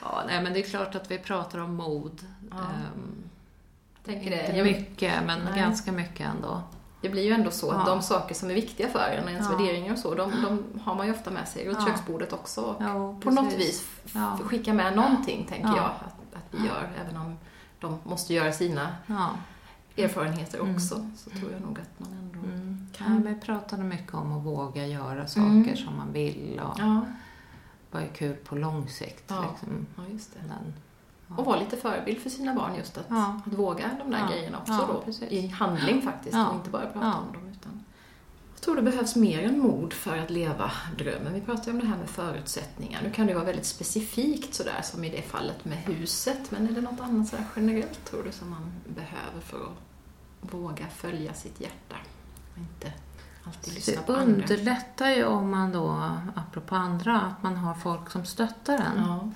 [0.03, 2.21] Ja, nej, men det är klart att vi pratar om mod.
[2.51, 2.57] Ja.
[2.57, 3.30] Ehm,
[4.05, 4.41] Tänker det.
[4.47, 5.59] inte Jag- mycket, men Nej.
[5.61, 6.63] ganska mycket ändå.
[7.03, 7.95] Det blir ju ändå så att Ja.
[7.95, 9.57] de saker som är viktiga för en, ens Ja.
[9.57, 11.87] värderingar och så, de, de har man ju ofta med sig runt Ja.
[11.87, 12.77] köksbordet också.
[12.81, 14.39] Ja, På något vis Ja.
[14.45, 15.77] skicka med någonting, tänker Ja.
[15.77, 17.37] jag, att, att vi gör, även om
[17.81, 18.89] de måste göra sina
[19.97, 20.75] erfarenheter Mm.
[20.75, 22.87] också, så tror jag nog att man ändå Mm.
[22.93, 23.15] Kan.
[23.25, 25.77] Ja, vi pratade mycket om att våga göra saker Mm.
[25.77, 26.81] som man vill och
[27.91, 29.31] vad är kul på lång sikt.
[29.31, 29.87] Liksom.
[30.49, 30.75] Den.
[31.37, 33.41] Och vara lite förebild för sina barn just att, Ja.
[33.47, 34.29] att våga de där Ja.
[34.29, 35.01] grejerna också Ja, då.
[35.01, 35.33] precis.
[35.33, 37.49] I handling faktiskt, och inte bara prata om dem.
[37.51, 37.85] Utan...
[38.55, 41.35] Jag tror det behövs mer än mod för att leva drömmen.
[41.35, 43.01] Vi pratar ju om det här med förutsättningar.
[43.03, 46.51] Nu kan det vara väldigt specifikt sådär som i det fallet med huset.
[46.51, 50.87] Men är det något annat sådär generellt tror du som man behöver för att våga
[50.95, 51.97] följa sitt hjärta?
[52.53, 52.93] Och inte
[53.45, 54.25] alltid lyssna Det på andra.
[54.25, 59.35] underlättar ju om man då, apropå andra, att man har folk som stöttar en.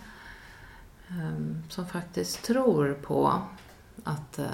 [1.21, 3.41] Ehm, som faktiskt tror på
[4.05, 4.45] att eh,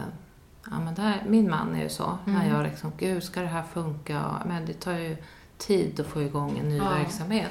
[0.71, 2.19] ja, men det här, min man är ju så.
[2.25, 2.49] När Mm.
[2.57, 4.25] jag liksom, gud ska det här funka?
[4.47, 5.17] Men det tar ju
[5.59, 6.89] tid att få igång en ny Ja.
[6.91, 7.51] verksamhet.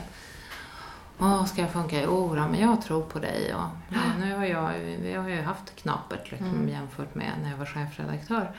[1.19, 2.01] Åh, ska det funka?
[2.03, 3.53] Jo, då, men jag tror på dig.
[3.55, 6.69] Och, nu har jag, vi har ju haft knapert liksom, Mm.
[6.69, 8.51] jämfört med när jag var chefredaktör.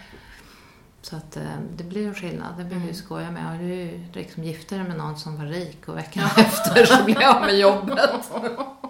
[1.03, 1.43] Så att eh,
[1.77, 2.55] det blir en skillnad.
[2.59, 2.89] Det blir Mm.
[2.89, 3.53] ju skoja med.
[3.53, 4.43] Och du är ju liksom
[4.89, 8.31] med någon som var rik och veckan efter så blev jag med jobbet.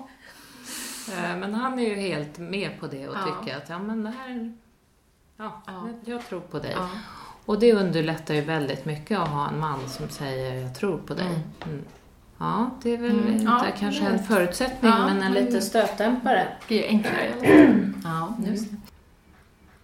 [1.12, 4.10] Eh, Men han är ju helt med på det och tycker att ja, men det
[4.10, 4.52] här...
[5.36, 5.88] Ja, Ja.
[6.04, 6.76] jag tror på dig.
[7.46, 11.14] Och det underlättar ju väldigt mycket att ha en man som säger jag tror på
[11.14, 11.26] dig.
[11.26, 11.40] Mm.
[11.64, 11.84] Mm.
[12.38, 13.32] Ja, det är väl Mm.
[13.32, 16.46] inte Ja, kanske en förutsättning, Ja, men en liten stötdämpare.
[16.60, 17.30] Det blir enklare.
[18.04, 18.70] Ja, just.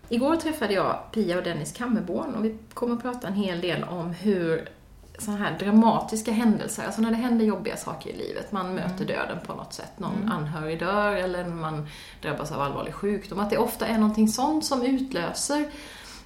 [0.08, 3.84] Igår träffade jag Pia och Dennis Kammerborn och vi kommer att prata en hel del
[3.84, 4.68] om hur
[5.18, 9.38] sådana här dramatiska händelser, alltså när det händer jobbiga saker i livet, man möter döden
[9.46, 10.32] på något sätt, någon Mm.
[10.32, 11.88] anhörig dör eller man
[12.22, 15.70] drabbas av allvarlig sjukdom, att det ofta är någonting sånt som utlöser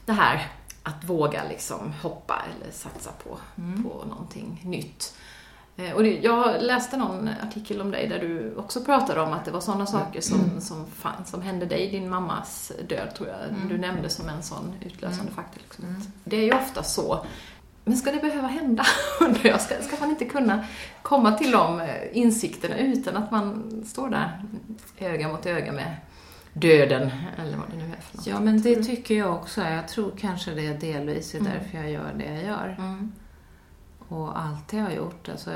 [0.04, 0.46] det här
[0.82, 3.82] att våga liksom hoppa eller satsa på, Mm.
[3.84, 5.14] på någonting nytt.
[5.76, 9.44] Eh, Och det, jag läste någon artikel om dig där du också pratade om att
[9.44, 13.38] det var sådana saker som, som, fan, som hände dig, din mammas död tror jag
[13.48, 13.68] Mm.
[13.68, 15.34] du nämnde som en sån utlösande Mm.
[15.34, 15.60] faktor.
[15.62, 15.84] Liksom.
[15.84, 16.02] Mm.
[16.24, 17.26] Det är ju ofta så.
[17.90, 18.84] Men ska det behöva hända,
[19.20, 19.60] undrar jag?
[19.60, 20.64] Ska, ska man inte kunna
[21.02, 24.42] komma till de eh, insikterna utan att man står där
[24.98, 25.96] öga mot öga med
[26.52, 28.26] döden, eller vad det nu är för något?
[28.26, 29.60] Ja, men det tycker jag också.
[29.62, 31.52] Jag tror kanske det delvis är Mm.
[31.52, 32.76] därför jag gör det jag gör.
[32.78, 33.12] Mm.
[34.08, 35.28] Och alltid har gjort.
[35.28, 35.50] Alltså,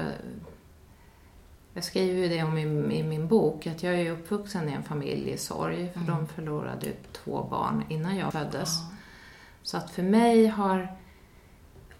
[1.75, 2.63] jag skriver ju det om i,
[2.99, 6.15] i min bok, att jag är uppvuxen i en familj i sorg, för Mm.
[6.15, 8.69] de förlorade två barn innan jag föddes.
[8.81, 8.97] Ja.
[9.63, 10.97] Så att för mig har,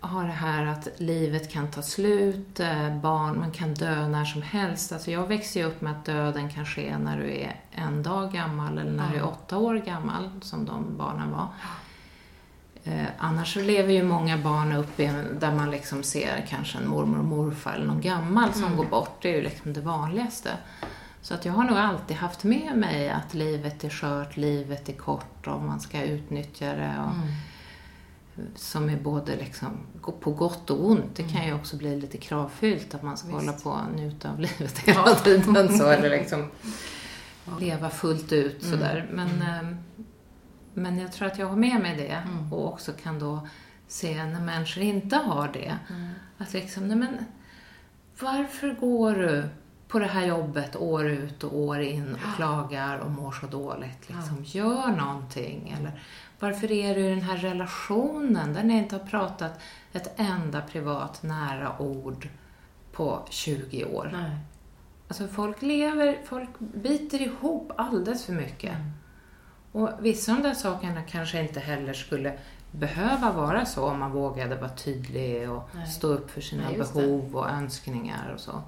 [0.07, 4.43] har det här att livet kan ta slut, eh, barn, man kan dö när som
[4.43, 4.93] helst.
[4.93, 8.33] Alltså jag växer ju upp med att döden kan ske när du är en dag
[8.33, 9.27] gammal eller när du är Ja.
[9.27, 11.49] åtta år gammal, som de barnen var.
[12.85, 16.89] Eh, annars så lever ju många barn upp i, där man liksom ser kanske en
[16.89, 18.77] mormor och morfar eller någon gammal som Mm.
[18.77, 19.19] går bort.
[19.23, 20.51] Det är ju liksom det vanligaste.
[21.23, 24.93] Så att jag har nog alltid haft med mig att livet är skört, livet är
[24.93, 26.95] kort och man ska utnyttja det.
[26.99, 27.29] Och, Mm.
[28.55, 29.71] Som är både liksom
[30.21, 31.17] på gott och ont.
[31.17, 33.41] Det kan ju också bli lite kravfyllt att man ska Mm.
[33.41, 33.65] Visst.
[33.65, 35.79] hålla på och njuta av livet hela tiden.
[35.79, 36.51] Så, eller liksom
[37.61, 38.79] leva fullt ut Mm.
[38.79, 39.11] sådär.
[39.13, 39.77] Men, ehm,
[40.75, 42.53] men jag tror att jag har med mig det Mm.
[42.53, 43.49] och också kan då
[43.89, 45.79] se när människor inte har det.
[45.91, 46.09] Mm.
[46.39, 47.17] Att liksom, nej men
[48.21, 49.45] varför går du
[49.95, 54.09] på det här jobbet år ut och år in och klagar och mår så dåligt?
[54.09, 55.77] Liksom, Gör någonting.
[55.79, 56.01] Eller
[56.39, 59.61] varför är du i den här relationen där ni inte har pratat
[59.93, 62.29] ett enda privat nära ord
[62.93, 64.11] på 20 år?
[64.13, 64.31] Nej.
[65.09, 68.75] Alltså folk lever, folk biter ihop alldeles för mycket.
[68.75, 68.91] Mm.
[69.73, 72.39] Och vissa av de där sakerna kanske inte heller skulle
[72.71, 75.87] behöva vara så om man vågade vara tydlig och Nej.
[75.87, 78.63] stå upp för sina Nej, behov och önskningar och så.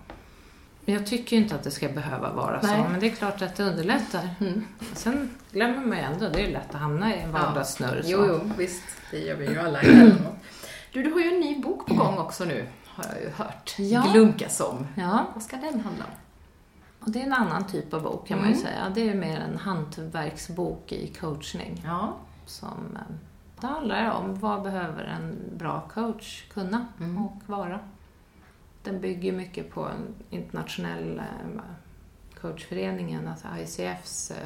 [0.89, 2.82] Jag tycker inte att det ska behöva vara Nej.
[2.84, 4.28] så, men det är klart att det underlättar.
[4.41, 4.64] Mm.
[4.95, 8.03] Sen glömmer man ju ändå, det är ju lätt att hamna i en vardagssnurr.
[8.03, 8.09] så.
[8.11, 8.82] Jo, jo, visst.
[9.11, 9.80] Det gör vi ju alla.
[10.93, 13.74] Du, du har ju en ny bok på gång också nu, har jag ju hört.
[13.78, 14.07] Ja.
[14.12, 14.87] Glunkas om.
[14.95, 16.11] Ja, Vad ska den handla om?
[17.01, 18.64] och det är en annan typ av bok kan man ju Mm.
[18.66, 18.93] säga.
[18.95, 21.82] Det är mer en hantverksbok i coachning.
[21.87, 22.16] Ja.
[22.47, 23.14] som eh,
[23.61, 27.24] det handlar om vad behöver en bra coach kunna Mm.
[27.26, 27.80] och vara.
[28.87, 31.61] Den bygger mycket på en internationell eh,
[32.41, 34.37] coachföreningen, alltså ICFs eh,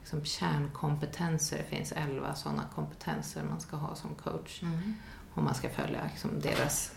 [0.00, 1.56] liksom kärnkompetenser.
[1.56, 4.94] Det finns elva sådana kompetenser man ska ha som coach Mm.
[5.34, 6.92] om man ska följa liksom, deras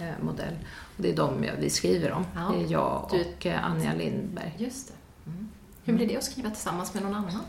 [0.00, 0.54] eh, modell.
[0.96, 2.24] Och det är de jag- vi skriver om.
[2.34, 2.52] Ja.
[2.54, 4.54] Det är jag Du- och eh, Anja Lindberg.
[4.58, 5.30] Just det.
[5.30, 5.48] Mm.
[5.84, 7.40] Hur blir det att skriva tillsammans med någon annan?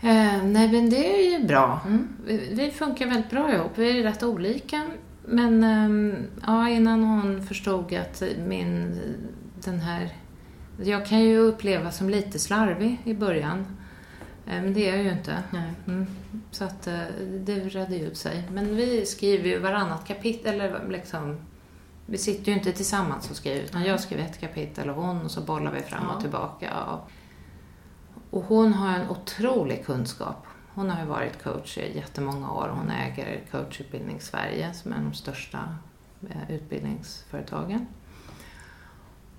[0.00, 1.80] Eh, nej, men det är ju bra.
[1.86, 2.08] Mm.
[2.26, 3.72] Vi, vi funkar väldigt bra ihop.
[3.74, 4.86] Vi är rätt olika.
[5.28, 9.00] Men ehm, ja, innan hon förstod att min,
[9.64, 10.16] den här...
[10.82, 13.66] Jag kan ju upplevas som lite slarvig i början.
[14.46, 15.42] Eh, Men det är jag ju inte.
[15.86, 16.06] Mm.
[16.50, 17.00] Så att eh,
[17.40, 18.42] det redde ut sig.
[18.52, 20.54] Men vi skriver ju varannat kapitel.
[20.54, 21.36] Eller liksom,
[22.06, 23.64] vi sitter ju inte tillsammans och skriver.
[23.64, 26.84] Utan jag skriver ett kapitel och hon och så bollar vi fram och tillbaka.
[26.84, 27.10] Och,
[28.30, 30.45] och hon har en otrolig kunskap.
[30.76, 32.68] Hon har ju varit coach i jättemånga år.
[32.68, 35.58] Hon äger Coachutbildning Sverige som är de största
[36.30, 37.86] eh, utbildningsföretagen.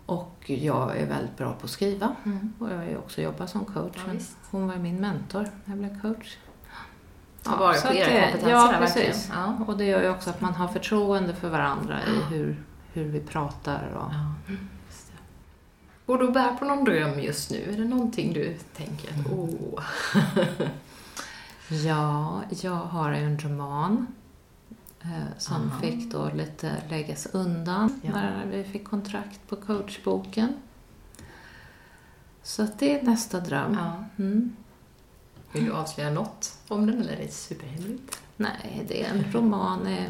[0.05, 2.15] Och jag är väldigt bra på att skriva.
[2.25, 2.53] Mm.
[2.59, 3.97] Och jag har ju också jobbat som coach.
[4.07, 4.19] Ja,
[4.51, 6.37] hon var min mentor när jag blev coach.
[7.43, 9.29] Ta vara så på att era kompetenser Ja, där, precis.
[9.33, 9.65] Ja.
[9.67, 12.63] Och det gör ju också att man har förtroende för varandra i hur,
[12.93, 13.91] hur vi pratar.
[13.95, 14.55] Och, Ja.
[16.05, 17.73] Och du bär på någon dröm just nu?
[17.73, 19.83] Är det någonting du tänker att, åh...
[21.69, 24.07] Ja, jag har en roman
[25.01, 25.79] eh, som Aha.
[25.81, 28.11] fick då lite läggas undan Ja.
[28.13, 30.53] när vi fick kontrakt på coachboken.
[32.43, 33.73] Så det är nästa dröm.
[33.73, 34.03] Ja.
[34.23, 34.55] Mm.
[35.51, 38.21] Vill du avslöja något om den eller är det superhemligt?
[38.37, 39.87] Nej, det är en roman.
[39.87, 40.09] eh,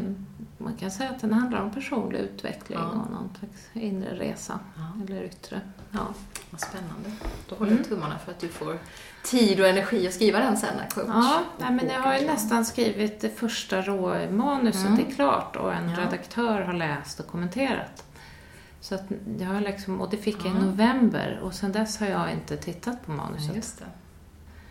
[0.57, 2.85] Man kan säga att den handlar om personlig utveckling Ja.
[2.85, 4.59] och någon slags inre resa.
[4.75, 5.03] Ja.
[5.05, 5.61] Eller yttre.
[5.91, 6.07] Ja.
[6.51, 7.11] Vad spännande.
[7.49, 7.83] Då håller Mm.
[7.83, 8.79] jag tummarna för att du får
[9.29, 11.05] tid och energi att skriva den sen coach.
[11.07, 14.99] Ja, nej, men jag har ju nästan skrivit det första råmanuset Mm.
[15.07, 15.97] är klart och en Ja.
[16.01, 18.03] redaktör har läst och kommenterat.
[18.81, 19.03] Så att
[19.39, 20.65] jag har liksom, och det fick jag i Ja.
[20.65, 23.77] november och sen dess har jag inte tittat på Ja, manuset.
[23.79, 23.85] det.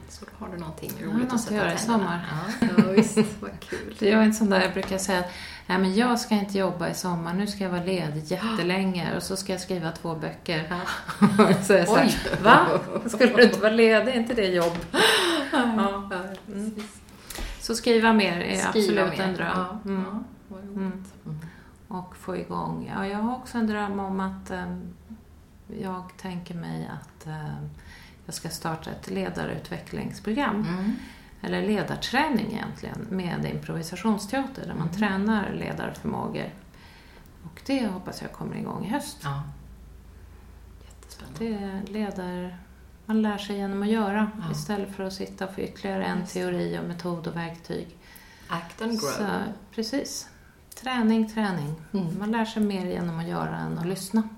[0.09, 2.21] Så då har du någonting roligt något att att sätta göra i tänderna.
[2.61, 3.95] Ja, ja visst, vad kul.
[3.99, 5.31] Jag är en sån där, jag brukar säga att
[5.67, 9.23] nej, men jag ska inte jobba i sommar, nu ska jag vara ledig jättelänge och
[9.23, 10.67] så ska jag skriva två böcker.
[10.71, 10.81] Ja.
[11.65, 12.17] så jag så här, Oj.
[12.43, 12.67] va?
[13.09, 14.13] Skulle du inte vara ledig?
[14.13, 14.79] Är inte det jobb?
[14.93, 14.99] Ja,
[16.11, 16.21] ja,
[16.53, 16.75] Mm.
[17.61, 18.69] Så skriva mer är Skriva
[19.03, 19.25] absolut mer.
[19.29, 19.49] en dröm.
[19.55, 20.05] Ja, Mm.
[20.13, 21.15] ja, vad roligt.
[21.27, 21.39] Mm.
[21.89, 22.93] och få igång.
[22.97, 24.77] Ja, jag har också en dröm om att eh,
[25.81, 27.55] jag tänker mig att eh,
[28.27, 30.67] jag ska starta ett ledarutvecklingsprogram.
[30.69, 30.93] Mm.
[31.43, 34.95] Eller ledarträning egentligen, med improvisationsteater där man Mm.
[34.95, 36.51] tränar ledarförmågor.
[37.45, 39.19] Och det hoppas jag kommer igång i höst.
[39.23, 39.43] Ja.
[40.85, 41.83] Jättespännande.
[41.85, 42.59] Det leder...
[43.09, 44.53] Man lär sig genom att göra Ja.
[44.53, 47.97] istället för att sitta och få ytterligare en Just teori och metod och verktyg.
[48.49, 49.01] Act and grow.
[49.11, 49.27] Så,
[49.75, 50.29] precis.
[50.81, 51.75] Träning, träning.
[51.93, 52.19] Mm.
[52.19, 54.29] Man lär sig mer genom att göra än att lyssna.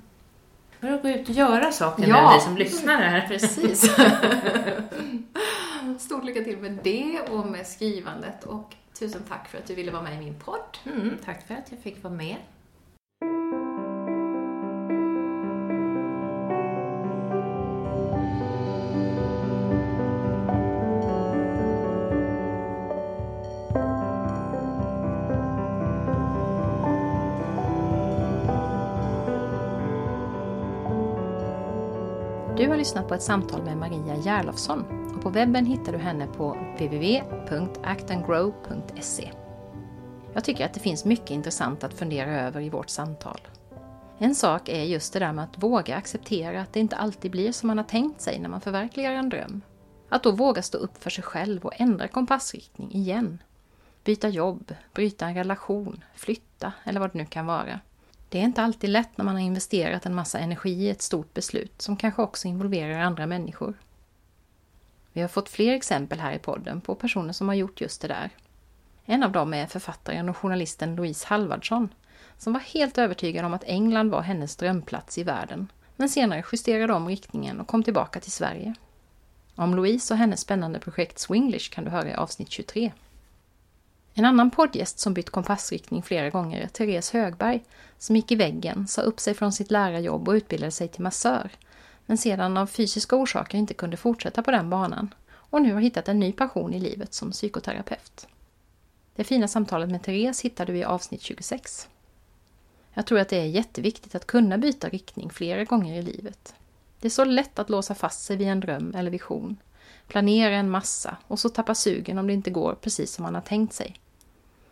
[0.81, 2.31] Börja gå ut och göra saker Ja.
[2.31, 3.29] nu, vi som lyssnar här.
[3.29, 3.97] Precis.
[5.99, 9.91] Stort lycka till med det och med skrivandet och tusen tack för att du ville
[9.93, 10.79] vara med i min podd.
[10.87, 12.37] Mm, tack för att jag fick vara med.
[32.69, 34.85] Du har lyssnat på ett samtal med Maria Järlofsson
[35.17, 39.33] och på webben hittar du henne på www.actandgrow.se.
[40.35, 43.41] Jag tycker att det finns mycket intressant att fundera över i vårt samtal.
[44.19, 47.53] En sak är just det där med att våga acceptera att det inte alltid blir
[47.53, 49.61] som man har tänkt sig när man förverkligar en dröm.
[50.09, 53.43] Att då våga stå upp för sig själv och ändra kompassriktning igen.
[54.05, 57.81] Byta jobb, bryta en relation, flytta eller vad det nu kan vara.
[58.29, 61.35] Det är inte alltid lätt när man har investerat en massa energi i ett stort
[61.35, 63.75] beslut som kanske också involverar andra människor.
[65.13, 68.09] Vi har fått fler exempel här i podden på personer som har gjort just det
[68.09, 68.31] där.
[69.05, 71.89] En av dem är författaren och journalisten Louise Halvardsson
[72.39, 76.93] som var helt övertygad om att England var hennes drömplats i världen men senare justerade
[76.93, 78.75] om riktningen och kom tillbaka till Sverige.
[79.55, 82.93] Om Louise och hennes spännande projekt Swinglish kan du höra i avsnitt 23.
[84.19, 87.65] En annan poddgäst som bytt kompassriktning flera gånger är Therese Högberg
[87.99, 91.51] som gick i väggen, sa upp sig från sitt lärarjobb och utbildade sig till massör
[92.07, 96.09] men sedan av fysiska orsaker inte kunde fortsätta på den banan och nu har hittat
[96.09, 98.27] en ny passion i livet som psykoterapeut.
[99.17, 101.89] Det fina samtalet med Therese hittar du i avsnitt 26.
[102.95, 106.55] Jag tror att det är jätteviktigt att kunna byta riktning flera gånger i livet.
[107.01, 109.57] Det är så lätt att låsa fast sig vid en dröm eller vision,
[110.07, 113.43] planera en massa och så tappa sugen om det inte går precis som man har
[113.43, 114.01] tänkt sig.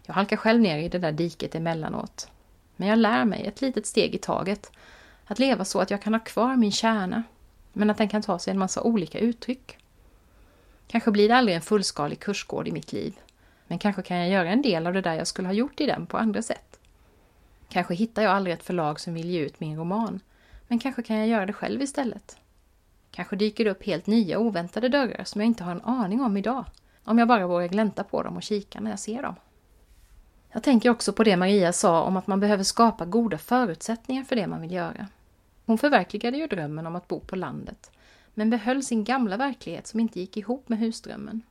[0.07, 2.31] Jag halkar själv ner i det där diket emellanåt.
[2.77, 4.71] Men jag lär mig ett litet steg i taget.
[5.27, 7.23] Att leva så att jag kan ha kvar min kärna,
[7.73, 9.79] men att den kan ta sig en massa olika uttryck.
[10.87, 13.15] Kanske blir det aldrig en fullskalig kursgård i mitt liv,
[13.67, 15.87] men kanske kan jag göra en del av det där jag skulle ha gjort i
[15.87, 16.79] den på andra sätt.
[17.69, 20.21] Kanske hittar jag aldrig ett förlag som vill ge ut min roman,
[20.69, 22.37] men kanske kan jag göra det själv istället.
[23.11, 26.37] Kanske dyker det upp helt nya oväntade dörrar som jag inte har en aning om
[26.37, 26.65] idag,
[27.05, 29.35] om jag bara vågar glänta på dem och kika när jag ser dem.
[30.57, 34.37] Jag tänker också på det Maria sa om att man behöver skapa goda förutsättningar för
[34.37, 35.09] det man vill göra.
[35.67, 37.91] Hon förverkligade ju drömmen om att bo på landet,
[38.35, 41.43] men behöll sin gamla verklighet som inte gick ihop med husdrömmen.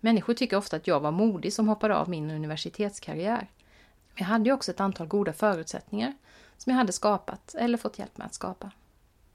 [0.00, 3.48] Människor tycker ofta att jag var modig som hoppade av min universitetskarriär.
[4.14, 6.14] Jag hade ju också ett antal goda förutsättningar
[6.58, 8.70] som jag hade skapat eller fått hjälp med att skapa.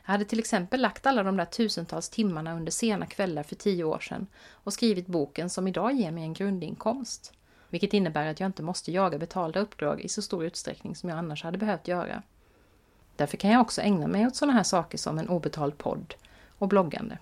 [0.06, 3.84] Jag hade till exempel lagt alla de där tusentals timmarna under sena kvällar för tio
[3.84, 7.34] år sedan och skrivit boken som idag ger mig en grundinkomst.
[7.70, 11.18] Vilket innebär att jag inte måste jaga betalda uppdrag i så stor utsträckning som jag
[11.18, 12.22] annars hade behövt göra.
[13.16, 16.14] Därför kan jag också ägna mig åt sådana här saker som en obetald podd
[16.58, 17.18] och bloggande.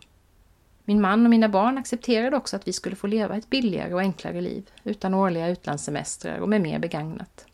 [0.84, 4.00] Min man och mina barn accepterade också att vi skulle få leva ett billigare och
[4.00, 7.46] enklare liv utan årliga utlandssemestrar och med mer begagnat.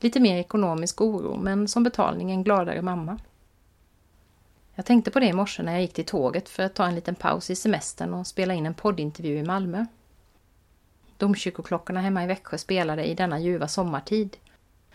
[0.00, 3.18] Lite mer ekonomisk oro, men som betalning en gladare mamma.
[4.74, 6.94] Jag tänkte på det i morse när jag gick till tåget för att ta en
[6.94, 9.86] liten paus i semestern och spela in en poddintervju i Malmö.
[11.22, 14.36] Domkyrkoklockorna hemma i Växjö spelade i denna ljuva sommartid.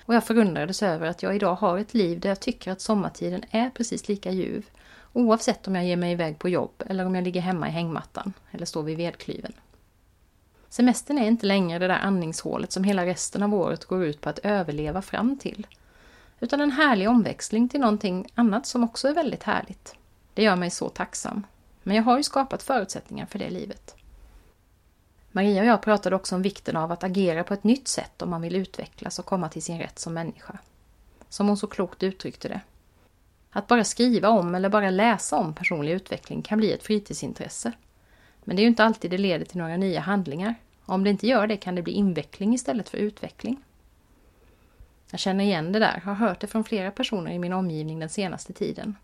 [0.06, 3.44] Och jag förundrades över att jag idag har ett liv där jag tycker att sommartiden
[3.52, 4.66] är precis lika ljuv.
[5.14, 8.34] Oavsett om jag ger mig iväg på jobb eller om jag ligger hemma i hängmattan
[8.52, 9.54] eller står vid vedklyven.
[10.70, 14.30] Semestern är inte längre det där andningshålet som hela resten av året går ut på
[14.30, 15.68] att överleva fram till.
[16.40, 19.96] Utan en härlig omväxling till någonting annat som också är väldigt härligt.
[20.34, 21.44] Det gör mig så tacksam.
[21.84, 23.97] Men jag har ju skapat förutsättningar för det livet.
[25.38, 28.30] Maria och jag pratade också om vikten av att agera på ett nytt sätt om
[28.30, 30.58] man vill utvecklas och komma till sin rätt som människa.
[31.30, 32.62] Som hon så klokt uttryckte det.
[33.52, 37.72] Att bara skriva om eller bara läsa om personlig utveckling kan bli ett fritidsintresse.
[38.44, 40.56] Men det är ju inte alltid det leder till några nya handlingar.
[40.86, 43.64] Om det inte gör det kan det bli inveckling istället för utveckling.
[45.12, 48.10] Jag känner igen det där, har hört det från flera personer i min omgivning den
[48.10, 48.96] senaste tiden.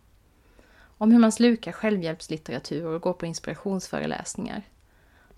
[0.98, 4.64] Om hur man slukar självhjälpslitteratur och går på inspirationsföreläsningar.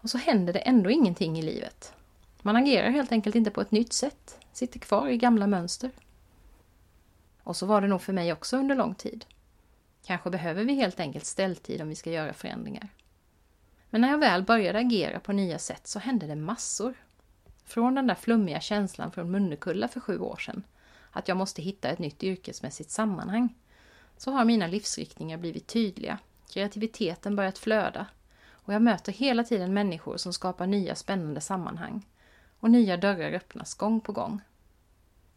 [0.05, 1.93] Och så händer det ändå ingenting i livet.
[2.41, 5.91] Man agerar helt enkelt inte på ett nytt sätt, sitter kvar i gamla mönster.
[7.43, 9.25] Och så var det nog för mig också under lång tid.
[10.05, 12.87] Kanske behöver vi helt enkelt ställtid om vi ska göra förändringar.
[13.89, 16.93] Men när jag väl började agera på nya sätt så hände det massor.
[17.63, 20.63] Från den där flummiga känslan från Munnekulla för sju år sedan,
[21.11, 23.55] att jag måste hitta ett nytt yrkesmässigt sammanhang,
[24.17, 26.17] så har mina livsriktningar blivit tydliga,
[26.49, 28.05] kreativiteten börjat flöda
[28.65, 32.05] och jag möter hela tiden människor som skapar nya spännande sammanhang.
[32.59, 34.41] Och nya dörrar öppnas gång på gång.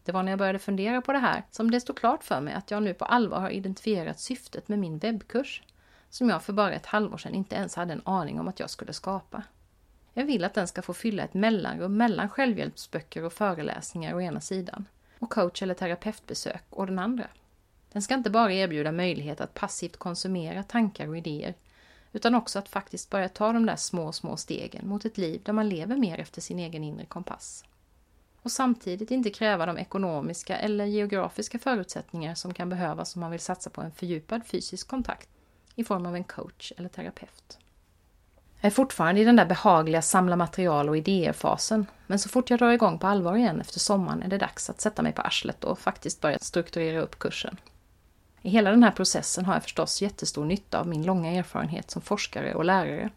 [0.03, 2.53] Det var när jag började fundera på det här som det stod klart för mig
[2.53, 5.63] att jag nu på allvar har identifierat syftet med min webbkurs,
[6.09, 8.69] som jag för bara ett halvår sedan inte ens hade en aning om att jag
[8.69, 9.43] skulle skapa.
[10.13, 14.41] Jag vill att den ska få fylla ett mellanrum mellan självhjälpsböcker och föreläsningar å ena
[14.41, 14.85] sidan
[15.19, 17.27] och coach eller terapeutbesök å den andra.
[17.91, 21.53] Den ska inte bara erbjuda möjlighet att passivt konsumera tankar och idéer
[22.13, 25.53] utan också att faktiskt börja ta de där små, små stegen mot ett liv där
[25.53, 27.63] man lever mer efter sin egen inre kompass.
[28.41, 33.39] Och samtidigt inte kräva de ekonomiska eller geografiska förutsättningar som kan behövas om man vill
[33.39, 35.29] satsa på en fördjupad fysisk kontakt.
[35.75, 37.57] i form av en coach eller terapeut.
[38.61, 42.59] Jag är fortfarande i den där behagliga samla material och idéer-fasen, men så fort jag
[42.59, 45.63] drar igång på allvar igen efter sommaren är det dags att sätta mig på arslet
[45.63, 47.57] och faktiskt börja strukturera upp kursen.
[48.41, 52.01] I hela den här processen har jag förstås jättestor nytta av min långa erfarenhet som
[52.01, 53.09] forskare och lärare.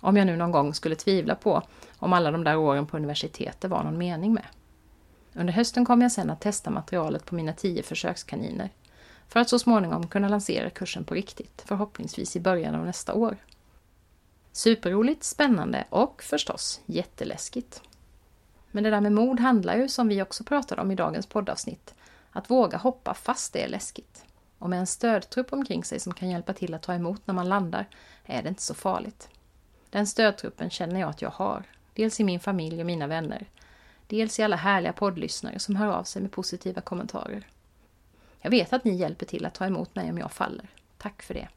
[0.00, 1.62] Om jag nu någon gång skulle tvivla på
[1.98, 4.46] om alla de där åren på universitetet var någon mening med.
[5.32, 8.70] Under hösten kommer jag sedan att testa materialet på mina tio försökskaniner
[9.28, 13.36] för att så småningom kunna lansera kursen på riktigt, förhoppningsvis i början av nästa år.
[14.52, 17.82] Superroligt, spännande och förstås jätteläskigt.
[18.70, 21.94] Men det där med mod handlar ju, som vi också pratade om i dagens poddavsnitt,
[22.30, 24.24] att våga hoppa fast det är läskigt.
[24.60, 27.48] Och med en stödtrupp omkring sig som kan hjälpa till att ta emot när man
[27.48, 27.88] landar
[28.24, 29.28] är det inte så farligt.
[29.90, 33.46] Den stödtruppen känner jag att jag har, dels i min familj och mina vänner,
[34.06, 37.46] dels i alla härliga poddlyssnare som hör av sig med positiva kommentarer.
[38.40, 40.68] Jag vet att ni hjälper till att ta emot mig om jag faller.
[40.98, 41.48] Tack för det!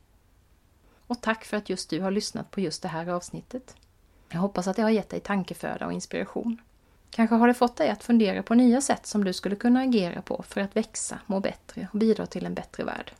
[1.07, 3.75] Och tack för att just du har lyssnat på just det här avsnittet.
[4.29, 6.61] Jag hoppas att det har gett dig tankeföda och inspiration.
[7.15, 10.21] Kanske har det fått dig att fundera på nya sätt som du skulle kunna agera
[10.21, 13.11] på för att växa, må bättre och bidra till en bättre värld.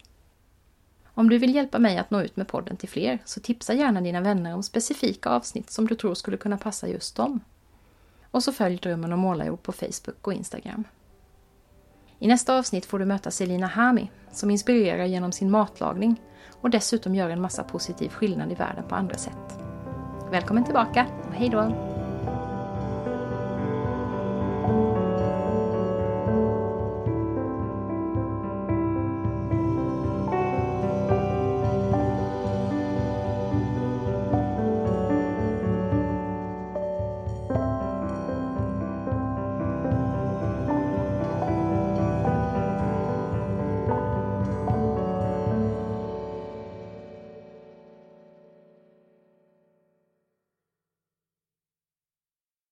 [1.06, 4.02] Om du vill hjälpa mig att nå ut med podden till fler så tipsa gärna
[4.02, 7.40] dina vänner om specifika avsnitt som du tror skulle kunna passa just dem.
[8.32, 10.84] Och så följ Drömmen om målarjord på Facebook och Instagram.
[12.20, 16.22] I nästa avsnitt får du möta Selina Hami som inspirerar genom sin matlagning
[16.62, 19.60] och dessutom gör en massa positiv skillnad i världen på andra sätt.
[20.32, 22.03] Välkommen tillbaka och hej då!